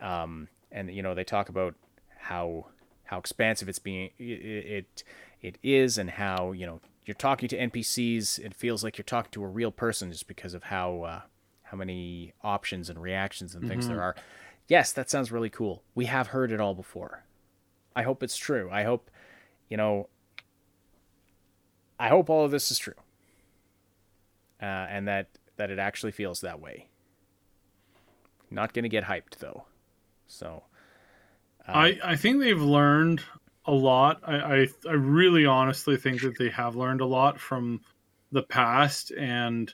[0.00, 1.74] um, and you know they talk about
[2.18, 2.66] how
[3.04, 5.04] how expansive it's being it,
[5.40, 9.30] it is and how you know you're talking to npcs it feels like you're talking
[9.30, 11.20] to a real person just because of how uh,
[11.62, 14.16] how many options and reactions and things there are.
[14.68, 15.82] Yes that sounds really cool.
[15.94, 17.22] We have heard it all before.
[17.94, 18.68] I hope it's true.
[18.72, 19.10] I hope
[19.68, 20.08] you know
[21.98, 22.94] I hope all of this is true,
[24.60, 26.88] uh, and that that it actually feels that way.
[28.50, 29.64] Not gonna get hyped though,
[30.26, 30.64] so
[31.66, 33.22] I, I think they've learned
[33.64, 34.20] a lot.
[34.24, 37.80] I, I I really honestly think that they have learned a lot from
[38.32, 39.72] the past and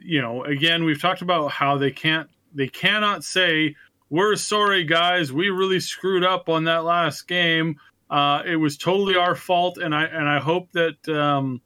[0.00, 3.76] you know, again, we've talked about how they can't they cannot say
[4.10, 7.76] we're sorry guys, we really screwed up on that last game.
[8.10, 11.60] Uh, it was totally our fault, and I and I hope that um,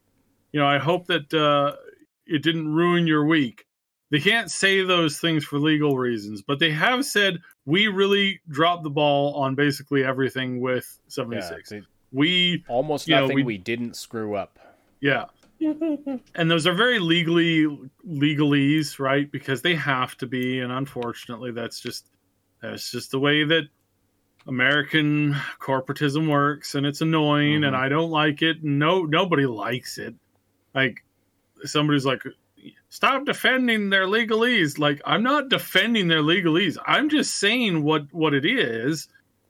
[0.53, 1.77] you know I hope that uh,
[2.27, 3.67] it didn't ruin your week.
[4.11, 8.83] They can't say those things for legal reasons, but they have said we really dropped
[8.83, 11.71] the ball on basically everything with seventy six.
[11.71, 14.59] Yeah, they- we almost you know, nothing we- we didn't screw up.
[15.01, 15.25] yeah.
[16.35, 17.67] and those are very legally
[18.05, 19.31] legalese, right?
[19.31, 22.09] Because they have to be, and unfortunately, that's just
[22.61, 23.69] that's just the way that
[24.49, 27.85] American corporatism works, and it's annoying, and mm-hmm.
[27.85, 28.65] I don't like it.
[28.65, 30.15] No, nobody likes it.
[30.75, 31.05] Like
[31.65, 32.23] somebody's like,
[32.89, 34.79] stop defending their legalese.
[34.79, 36.77] Like I'm not defending their legalese.
[36.87, 39.09] I'm just saying what what it is,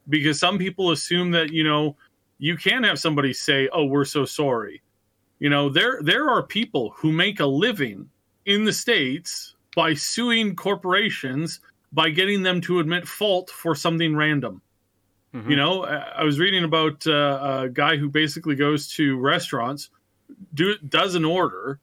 [0.08, 1.96] because some people assume that you know
[2.38, 4.82] you can have somebody say, "Oh, we're so sorry."
[5.38, 8.08] You know, there there are people who make a living
[8.46, 11.60] in the states by suing corporations
[11.92, 14.62] by getting them to admit fault for something random.
[15.50, 19.88] You know, I I was reading about uh, a guy who basically goes to restaurants,
[20.52, 21.80] do does an order.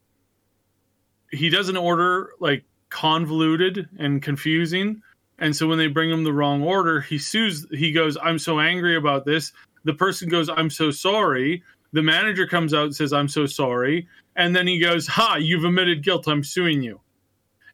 [1.32, 5.01] He does an order like convoluted and confusing,
[5.38, 7.65] and so when they bring him the wrong order, he sues.
[7.71, 9.51] He goes, "I'm so angry about this."
[9.84, 14.07] The person goes, "I'm so sorry." The manager comes out and says, "I'm so sorry,"
[14.36, 15.36] and then he goes, "Ha!
[15.36, 16.27] You've admitted guilt.
[16.27, 16.99] I'm suing you."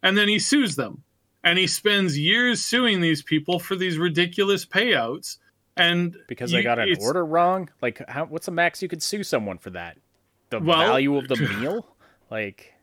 [0.04, 1.04] And then he sues them,
[1.44, 5.38] and he spends years suing these people for these ridiculous payouts.
[5.78, 7.70] And because you- they got an order wrong.
[7.82, 9.98] Like, how, what's the max you could sue someone for that?
[10.52, 11.96] The Well- value of the meal?
[12.32, 12.75] Like,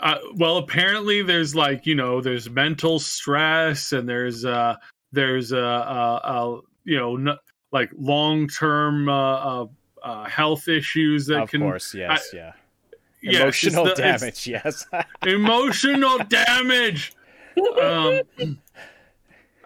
[0.00, 4.74] uh, well apparently there's like you know there's mental stress and there's uh
[5.12, 7.38] there's uh, uh, uh you know n-
[7.72, 9.12] like long term uh,
[9.62, 9.66] uh,
[10.02, 12.52] uh health issues that of can course, yes, yeah.
[13.22, 14.86] yes, Emotional the- damage, yes.
[15.26, 17.12] emotional damage
[17.80, 18.20] um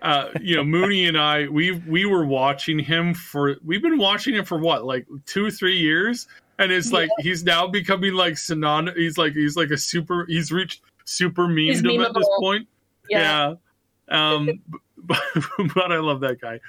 [0.02, 4.34] uh you know mooney and i we we were watching him for we've been watching
[4.34, 6.26] him for what like two three years
[6.58, 10.52] and it's like he's now becoming like synonymous he's like he's like a super he's
[10.52, 12.66] reached super memedom at this point.
[13.08, 13.54] Yeah.
[14.08, 14.48] yeah, um
[14.96, 15.20] but,
[15.74, 16.60] but i love that guy.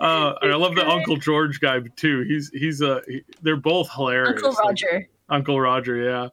[0.00, 2.22] Uh and i love the uncle george guy too.
[2.22, 4.42] He's he's uh he, they're both hilarious.
[4.42, 5.08] Uncle Like, Roger.
[5.28, 6.28] Uncle Roger, yeah.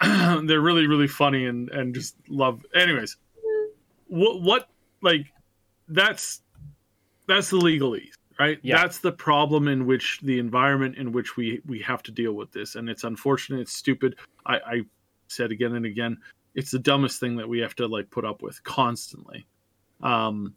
[0.44, 2.64] They're really, really funny and and just love.
[2.74, 3.16] Anyways,
[4.08, 4.68] what what
[5.02, 5.26] like
[5.88, 6.40] that's
[7.26, 8.58] that's the legalese, right?
[8.62, 8.78] Yeah.
[8.78, 12.50] that's the problem in which the environment in which we we have to deal with
[12.52, 14.16] this and it's unfortunate it's stupid.
[14.46, 14.80] I i
[15.28, 16.16] said again and again
[16.54, 19.46] it's the dumbest thing that we have to like put up with constantly.
[20.02, 20.54] Um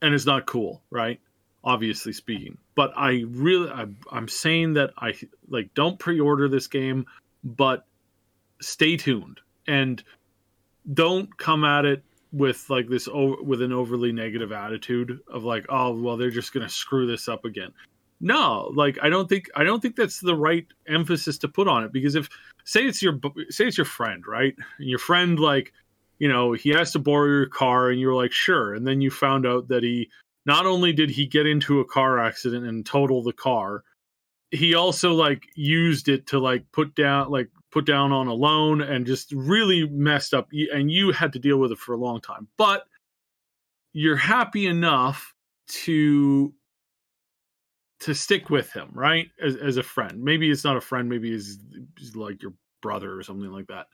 [0.00, 1.20] and it's not cool right?
[1.62, 2.56] Obviously speaking.
[2.74, 5.14] But i really I, i'm saying that i
[5.48, 7.04] like don't pre-order this game
[7.44, 7.84] but
[8.60, 9.40] stay tuned.
[9.66, 10.02] And
[10.94, 12.02] don't come at it
[12.32, 16.66] with like this with an overly negative attitude of like oh well they're just going
[16.66, 17.72] to screw this up again.
[18.20, 21.84] No like i don't think i don't think that's the right emphasis to put on
[21.84, 22.28] it because if
[22.64, 23.18] say it's your
[23.48, 24.54] say it's your friend right?
[24.78, 25.72] And your friend like
[26.18, 28.74] you know he has to borrow your car and you're like sure.
[28.74, 30.10] And then you found out that he
[30.46, 33.84] not only did he get into a car accident and total the car
[34.50, 38.80] he also like used it to like put down like put down on a loan
[38.80, 42.20] and just really messed up and you had to deal with it for a long
[42.20, 42.48] time.
[42.56, 42.84] But
[43.92, 45.34] you're happy enough
[45.68, 46.54] to
[48.00, 49.28] to stick with him right?
[49.42, 50.22] As, as a friend.
[50.22, 51.58] Maybe it's not a friend maybe he's,
[51.98, 53.86] he's like your brother or something like that.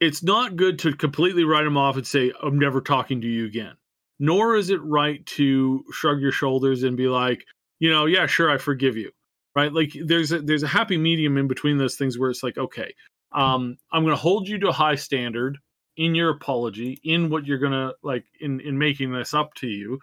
[0.00, 3.46] It's not good to completely write him off and say i'm never talking to you
[3.46, 3.74] again.
[4.18, 7.44] Nor is it right to shrug your shoulders and be like
[7.78, 9.10] you know yeah sure i forgive you
[9.54, 9.72] right?
[9.72, 12.92] Like there's a there's a happy medium in between those things where it's like okay
[13.34, 15.58] um i'm going to hold you to a high standard
[15.96, 19.66] in your apology in what you're going to like in in making this up to
[19.66, 19.98] you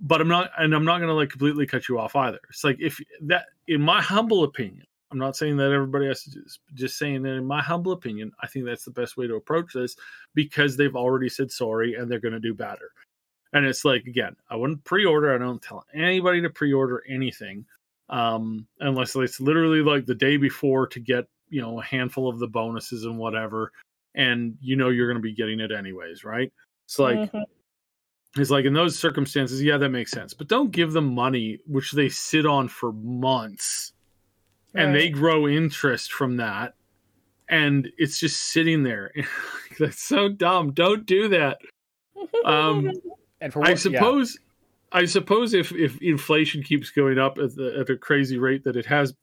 [0.00, 2.38] but i'm not and i'm not going to like completely cut you off either.
[2.50, 6.30] It's like if that in my humble opinion i'm not saying that everybody has to
[6.30, 9.26] do this just saying that in my humble opinion i think that's the best way
[9.26, 9.96] to approach this
[10.34, 12.90] because they've already said sorry and they're going to do better.
[13.54, 17.64] And it's like again i wouldn't pre-order i don't tell anybody to pre-order anything
[18.10, 22.38] um unless it's literally like the day before to get you know a handful of
[22.38, 23.70] the bonuses and whatever
[24.14, 26.52] and you know you're going to be getting it anyways right
[26.86, 27.44] it's like Mhm.
[28.36, 31.92] it's like in those circumstances yeah that makes sense but don't give them money which
[31.92, 33.92] they sit on for months
[34.74, 36.74] and they grow interest from that
[37.48, 39.12] and it's just sitting there
[39.78, 41.58] that's so dumb don't do that
[42.44, 42.90] um
[43.40, 44.38] And for I suppose.
[44.40, 44.47] yeah.
[44.92, 48.76] I suppose if if inflation keeps going up at the at a crazy rate that
[48.76, 49.14] it has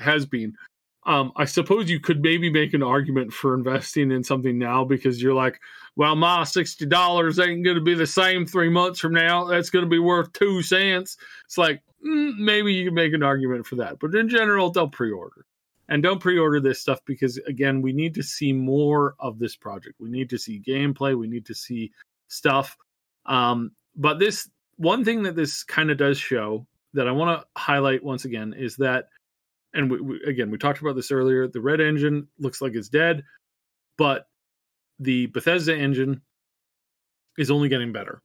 [0.00, 0.54] has been,
[1.06, 5.22] um, I suppose you could maybe make an argument for investing in something now because
[5.22, 5.60] you're like,
[5.96, 9.44] well, my sixty dollars ain't going to be the same three months from now.
[9.44, 11.16] That's going to be worth two cents.
[11.46, 14.92] It's like mm, maybe you can make an argument for that, but in general, don't
[14.92, 15.44] pre-order.
[15.88, 19.96] And don't pre-order this stuff because again, we need to see more of this project.
[19.98, 21.18] We need to see gameplay.
[21.18, 21.90] We need to see
[22.28, 22.76] stuff.
[23.26, 24.48] Um, but this
[24.80, 28.54] one thing that this kind of does show that I want to highlight once again
[28.56, 29.08] is that,
[29.74, 31.46] and we, we, again, we talked about this earlier.
[31.46, 33.22] The Red Engine looks like it's dead,
[33.98, 34.24] but
[34.98, 36.22] the Bethesda engine
[37.36, 38.22] is only getting better,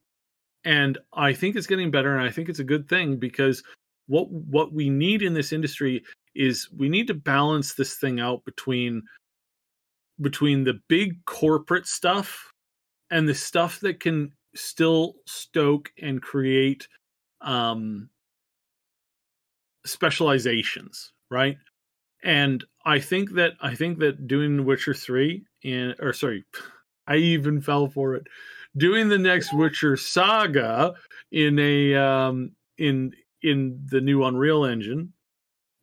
[0.64, 3.62] and I think it's getting better, and I think it's a good thing because
[4.08, 6.04] what what we need in this industry
[6.36, 9.04] is we need to balance this thing out between
[10.22, 12.50] between the big corporate stuff
[13.12, 16.88] and the stuff that can still stoke and create
[17.42, 18.10] um
[19.86, 21.58] specializations right?
[22.24, 26.46] And i think that i think that doing witcher 3 and or sorry
[27.08, 28.28] i even fell for it.
[28.78, 30.94] Doing the next witcher saga
[31.32, 35.14] in a um in in the new unreal engine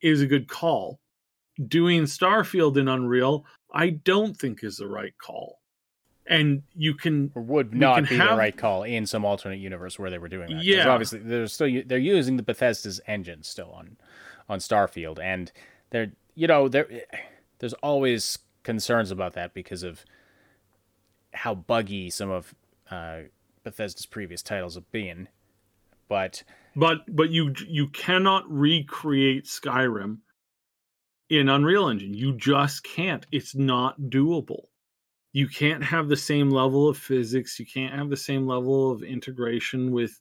[0.02, 1.00] is a good call.
[1.68, 5.61] Doing starfield in unreal i don't think is the right call
[6.26, 10.10] and you can or would not be the right call in some alternate universe where
[10.10, 10.64] they were doing that.
[10.64, 10.88] Yeah.
[10.88, 13.96] obviously they're still they're using the Bethesda's engine still on
[14.48, 15.50] on Starfield, and
[15.90, 16.88] they're you know there
[17.58, 20.04] there's always concerns about that because of
[21.32, 22.54] how buggy some of
[22.90, 23.20] uh,
[23.64, 25.28] Bethesda's previous titles have been.
[26.08, 26.42] But
[26.76, 30.18] but but you you cannot recreate Skyrim
[31.28, 32.14] in Unreal Engine.
[32.14, 33.26] You just can't.
[33.32, 34.66] It's not doable.
[35.32, 37.58] You can't have the same level of physics.
[37.58, 40.18] You can't have the same level of integration with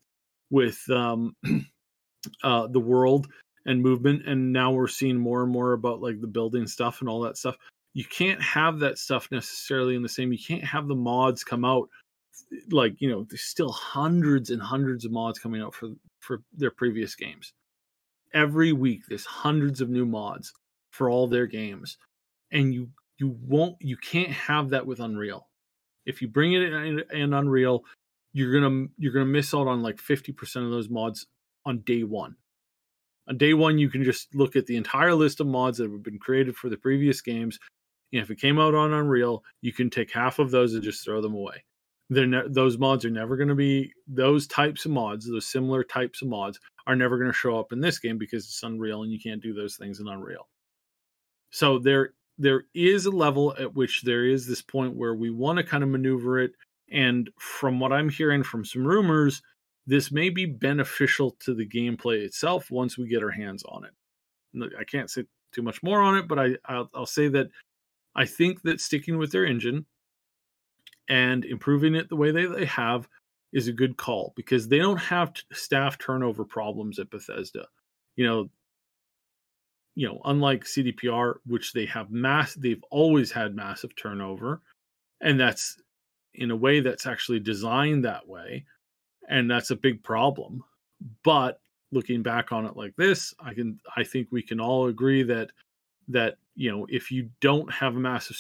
[0.49, 1.35] with um,
[2.43, 3.27] uh, the world
[3.65, 4.27] and movement.
[4.27, 7.37] And now we're seeing more and more about like the building stuff and all that
[7.37, 7.55] stuff.
[7.93, 10.31] You can't have that stuff necessarily in the same.
[10.31, 11.89] You can't have the mods come out
[12.69, 13.25] like you know.
[13.29, 15.89] There's still hundreds and hundreds of mods coming out for
[16.19, 17.53] for their previous games.
[18.33, 20.53] Every week, there's hundreds of new mods
[20.91, 21.97] for all their games,
[22.51, 22.89] and you
[23.21, 25.47] you won't you can't have that with Unreal.
[26.07, 27.85] If you bring it in, in Unreal,
[28.33, 31.27] you're gonna you're gonna miss out on like fifty percent of those mods
[31.65, 32.35] on day one.
[33.29, 36.03] On day one, you can just look at the entire list of mods that have
[36.03, 37.59] been created for the previous games.
[38.13, 41.05] And if it came out on Unreal, you can take half of those and just
[41.05, 41.63] throw them away.
[42.09, 45.83] they're ne- those mods are never going to be those types of mods those similar
[45.83, 49.03] types of mods are never going to show up in this game because it's unreal
[49.03, 50.49] and you can't do those things in unreal
[51.51, 55.57] so there there is a level at which there is this point where we want
[55.57, 56.51] to kind of maneuver it
[56.91, 59.41] and from what i'm hearing from some rumors
[59.87, 64.73] this may be beneficial to the gameplay itself once we get our hands on it
[64.79, 67.49] i can't say too much more on it but i i'll, I'll say that
[68.15, 69.85] i think that sticking with their engine
[71.09, 73.07] and improving it the way they, they have
[73.53, 77.67] is a good call because they don't have staff turnover problems at Bethesda.
[78.15, 78.49] You know,
[79.95, 84.61] you know, unlike CDPR, which they have mass, they've always had massive turnover,
[85.21, 85.77] and that's
[86.33, 88.65] in a way that's actually designed that way,
[89.29, 90.63] and that's a big problem.
[91.23, 91.59] But
[91.91, 95.51] looking back on it like this, I can, I think we can all agree that
[96.07, 98.37] that you know if you don't have a massive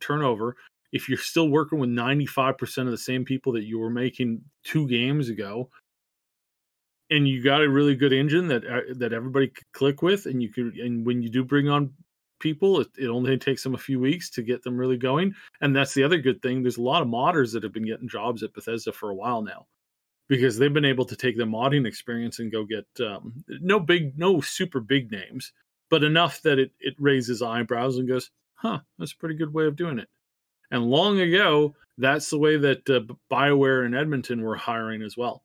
[0.00, 0.56] turnover
[0.92, 4.88] if you're still working with 95% of the same people that you were making two
[4.88, 5.68] games ago
[7.10, 10.42] and you got a really good engine that uh, that everybody could click with and
[10.42, 11.92] you could and when you do bring on
[12.38, 15.74] people it, it only takes them a few weeks to get them really going and
[15.74, 18.42] that's the other good thing there's a lot of modders that have been getting jobs
[18.42, 19.66] at bethesda for a while now
[20.28, 24.18] because they've been able to take the modding experience and go get um, no big
[24.18, 25.52] no super big names
[25.88, 29.64] but enough that it, it raises eyebrows and goes huh that's a pretty good way
[29.64, 30.08] of doing it
[30.70, 33.00] and long ago, that's the way that uh,
[33.30, 35.42] BioWare and Edmonton were hiring as well.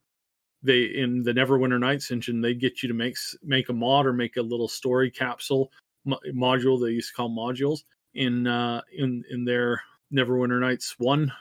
[0.64, 4.14] They in the Neverwinter Nights engine, they get you to make make a mod or
[4.14, 5.72] make a little story capsule
[6.06, 6.80] mo- module.
[6.80, 7.80] They used to call modules
[8.14, 9.82] in uh, in in their
[10.14, 11.32] Neverwinter Nights one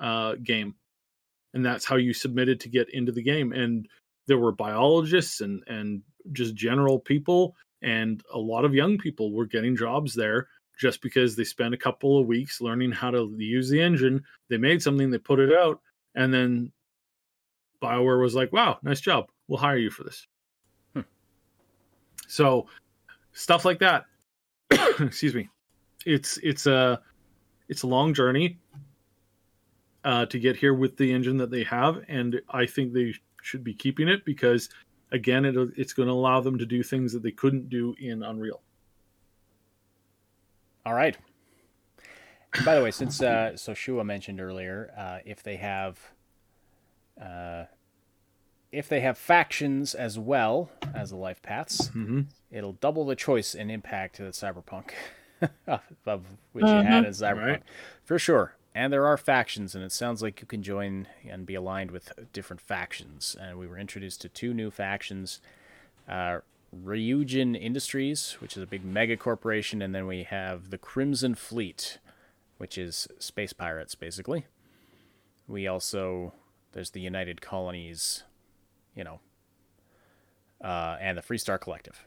[0.00, 0.74] uh, game,
[1.54, 3.52] and that's how you submitted to get into the game.
[3.52, 3.88] And
[4.26, 9.46] there were biologists and and just general people, and a lot of young people were
[9.46, 10.48] getting jobs there
[10.78, 14.22] just because they spent a couple of weeks learning how to use the engine.
[14.48, 15.80] They made something, they put it out,
[16.14, 16.72] and then
[17.82, 19.26] BioWare was like, wow, nice job.
[19.48, 20.26] We'll hire you for this.
[20.94, 21.00] Hmm.
[22.28, 22.66] So
[23.32, 24.04] stuff like that.
[25.00, 25.48] excuse me.
[26.06, 27.00] It's it's a
[27.68, 28.58] it's a long journey
[30.04, 33.64] uh, to get here with the engine that they have, and I think they should
[33.64, 34.68] be keeping it because
[35.12, 38.22] again, it, it's going to allow them to do things that they couldn't do in
[38.22, 38.62] Unreal.
[40.84, 41.16] All right.
[42.54, 45.98] And by the way, since uh, so Shua mentioned earlier, uh, if they have,
[47.22, 47.64] uh,
[48.70, 52.22] if they have factions as well as the life paths, mm-hmm.
[52.50, 54.90] it'll double the choice and impact to the cyberpunk
[56.06, 56.78] of which mm-hmm.
[56.78, 57.62] you had as cyberpunk right.
[58.04, 58.54] for sure.
[58.74, 62.10] And there are factions, and it sounds like you can join and be aligned with
[62.32, 63.36] different factions.
[63.38, 65.40] And we were introduced to two new factions.
[66.08, 66.38] Uh,
[66.74, 71.98] Ryujin Industries, which is a big mega corporation, and then we have the Crimson Fleet,
[72.56, 74.46] which is space pirates, basically.
[75.46, 76.32] We also
[76.72, 78.24] there's the United Colonies,
[78.94, 79.20] you know,
[80.62, 82.06] uh, and the Freestar Collective,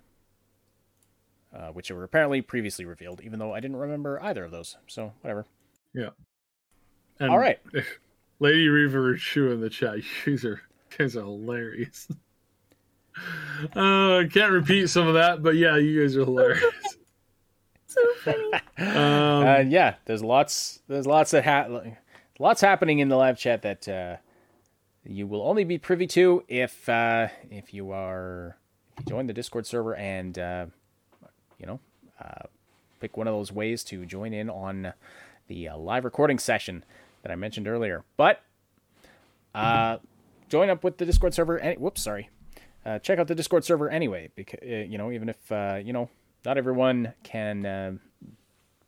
[1.55, 4.77] uh, which were apparently previously revealed, even though I didn't remember either of those.
[4.87, 5.45] So whatever.
[5.93, 6.09] Yeah.
[7.19, 7.59] And All right.
[8.39, 9.97] Lady Reaver and Shu in the chat.
[9.97, 10.61] You guys are,
[10.91, 12.07] you guys are hilarious.
[13.73, 16.73] Uh, I can't repeat some of that, but yeah, you guys are hilarious.
[17.87, 18.51] so funny.
[18.77, 20.81] Um, uh, yeah, there's lots.
[20.89, 21.81] There's lots that ha-
[22.39, 24.17] lots happening in the live chat that uh,
[25.05, 28.57] you will only be privy to if uh, if you are
[28.91, 30.65] if you join the Discord server and uh,
[31.59, 31.79] you know
[32.19, 32.47] uh,
[32.99, 34.93] pick one of those ways to join in on
[35.47, 36.83] the uh, live recording session
[37.21, 38.03] that I mentioned earlier.
[38.17, 38.41] But
[39.53, 39.97] uh,
[40.49, 41.57] join up with the Discord server.
[41.57, 42.29] And, whoops, sorry
[42.85, 46.09] uh, check out the Discord server anyway, because you know even if you know
[46.45, 47.99] not everyone can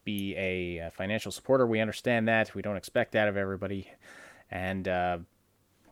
[0.03, 2.55] be a financial supporter, we understand that.
[2.55, 3.91] We don't expect that of everybody,
[4.49, 4.87] and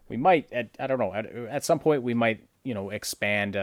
[0.09, 3.53] we might at I don't know at, at some point we might you know expand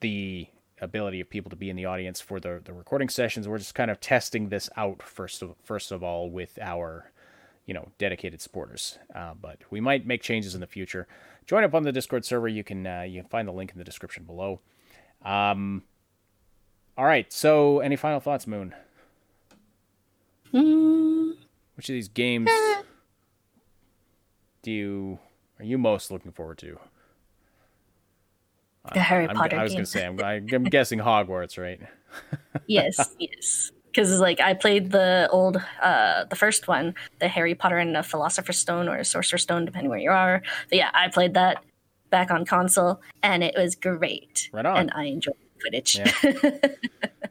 [0.00, 0.46] the
[0.82, 3.48] ability of people to be in the audience for the the recording sessions.
[3.48, 7.10] We're just kind of testing this out first of first of all with our
[7.66, 8.98] you know dedicated supporters,
[9.40, 11.06] but we might make changes in the future
[11.46, 12.48] join up on the Discord server.
[12.48, 14.60] You can uh, you can find the link in the description below.
[15.24, 15.82] Um,
[16.98, 17.32] all right.
[17.32, 18.74] So, any final thoughts, Moon?
[20.52, 21.36] Mm.
[21.76, 22.50] Which of these games
[24.66, 25.18] do you
[25.60, 26.76] are you most looking forward to?
[28.92, 29.56] The Harry I'm, Potter.
[29.56, 31.80] I was gonna say I'm, I'm guessing Hogwarts, right?
[32.66, 37.78] yes, yes because like I played the old, uh, the first one, the Harry Potter
[37.78, 40.42] and the Philosopher's Stone or Sorcerer's Stone, depending where you are.
[40.68, 41.64] But yeah, I played that
[42.10, 44.50] back on console, and it was great.
[44.52, 44.76] Right on.
[44.76, 45.98] And I enjoyed the footage.
[45.98, 46.60] Yeah.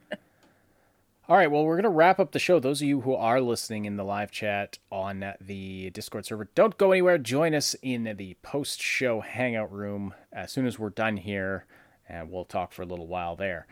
[1.27, 2.59] All right, well, we're going to wrap up the show.
[2.59, 6.77] Those of you who are listening in the live chat on the Discord server, don't
[6.77, 7.17] go anywhere.
[7.17, 11.65] Join us in the post show hangout room as soon as we're done here,
[12.07, 13.65] and we'll talk for a little while there.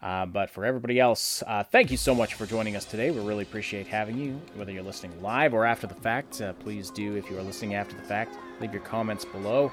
[0.00, 3.10] Uh, but for everybody else, uh, thank you so much for joining us today.
[3.10, 6.40] We really appreciate having you, whether you're listening live or after the fact.
[6.40, 9.72] Uh, please do, if you are listening after the fact, leave your comments below.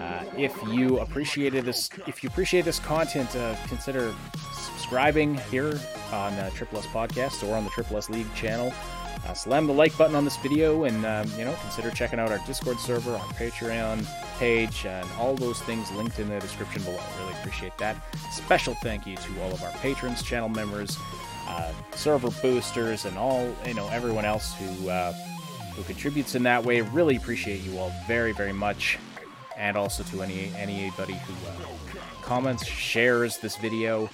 [0.00, 4.14] Uh, if you appreciated this, if you appreciate this content, uh, consider
[4.54, 5.78] subscribing here
[6.12, 8.72] on uh, Triple S Podcast or on the Triple S League channel.
[9.26, 12.32] Uh, slam the like button on this video, and um, you know consider checking out
[12.32, 14.04] our Discord server, our Patreon
[14.38, 17.00] page, and all those things linked in the description below.
[17.20, 17.96] Really appreciate that.
[18.32, 20.98] Special thank you to all of our patrons, channel members,
[21.46, 25.12] uh, server boosters, and all you know everyone else who uh,
[25.74, 26.80] who contributes in that way.
[26.80, 28.98] Really appreciate you all very very much,
[29.56, 34.08] and also to any anybody who uh, comments, shares this video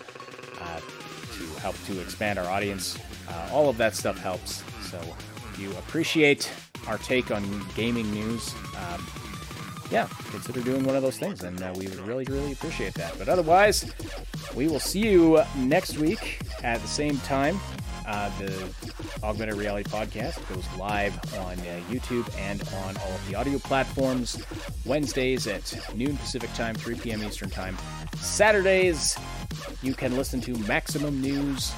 [0.61, 0.81] uh,
[1.37, 2.99] to help to expand our audience.
[3.29, 4.65] Uh, all of that stuff helps.
[4.91, 4.99] So
[5.53, 6.51] if you appreciate
[6.87, 7.43] our take on
[7.77, 9.07] gaming news, um,
[9.91, 13.19] yeah, consider doing one of those things, and uh, we would really, really appreciate that.
[13.19, 13.91] But otherwise,
[14.55, 17.59] we will see you next week at the same time.
[18.09, 18.75] Uh, the
[19.23, 24.43] Augmented Reality Podcast goes live on uh, YouTube and on all of the audio platforms.
[24.87, 27.23] Wednesdays at noon Pacific Time, 3 p.m.
[27.23, 27.77] Eastern Time.
[28.17, 29.19] Saturdays,
[29.83, 31.71] you can listen to Maximum News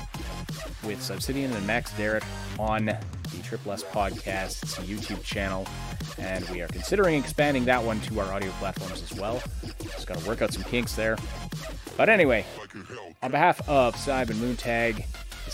[0.84, 2.22] with Subsidian and Max Derrick
[2.60, 5.66] on the Triple S Podcast's YouTube channel.
[6.16, 9.42] And we are considering expanding that one to our audio platforms as well.
[9.82, 11.18] Just got to work out some kinks there.
[11.96, 12.46] But anyway,
[13.20, 15.04] on behalf of Simon Moontag,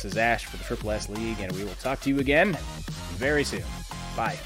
[0.02, 2.52] this is Ash for the Triple S League, and we will talk to you again
[3.14, 3.64] very soon.
[4.14, 4.36] Bye.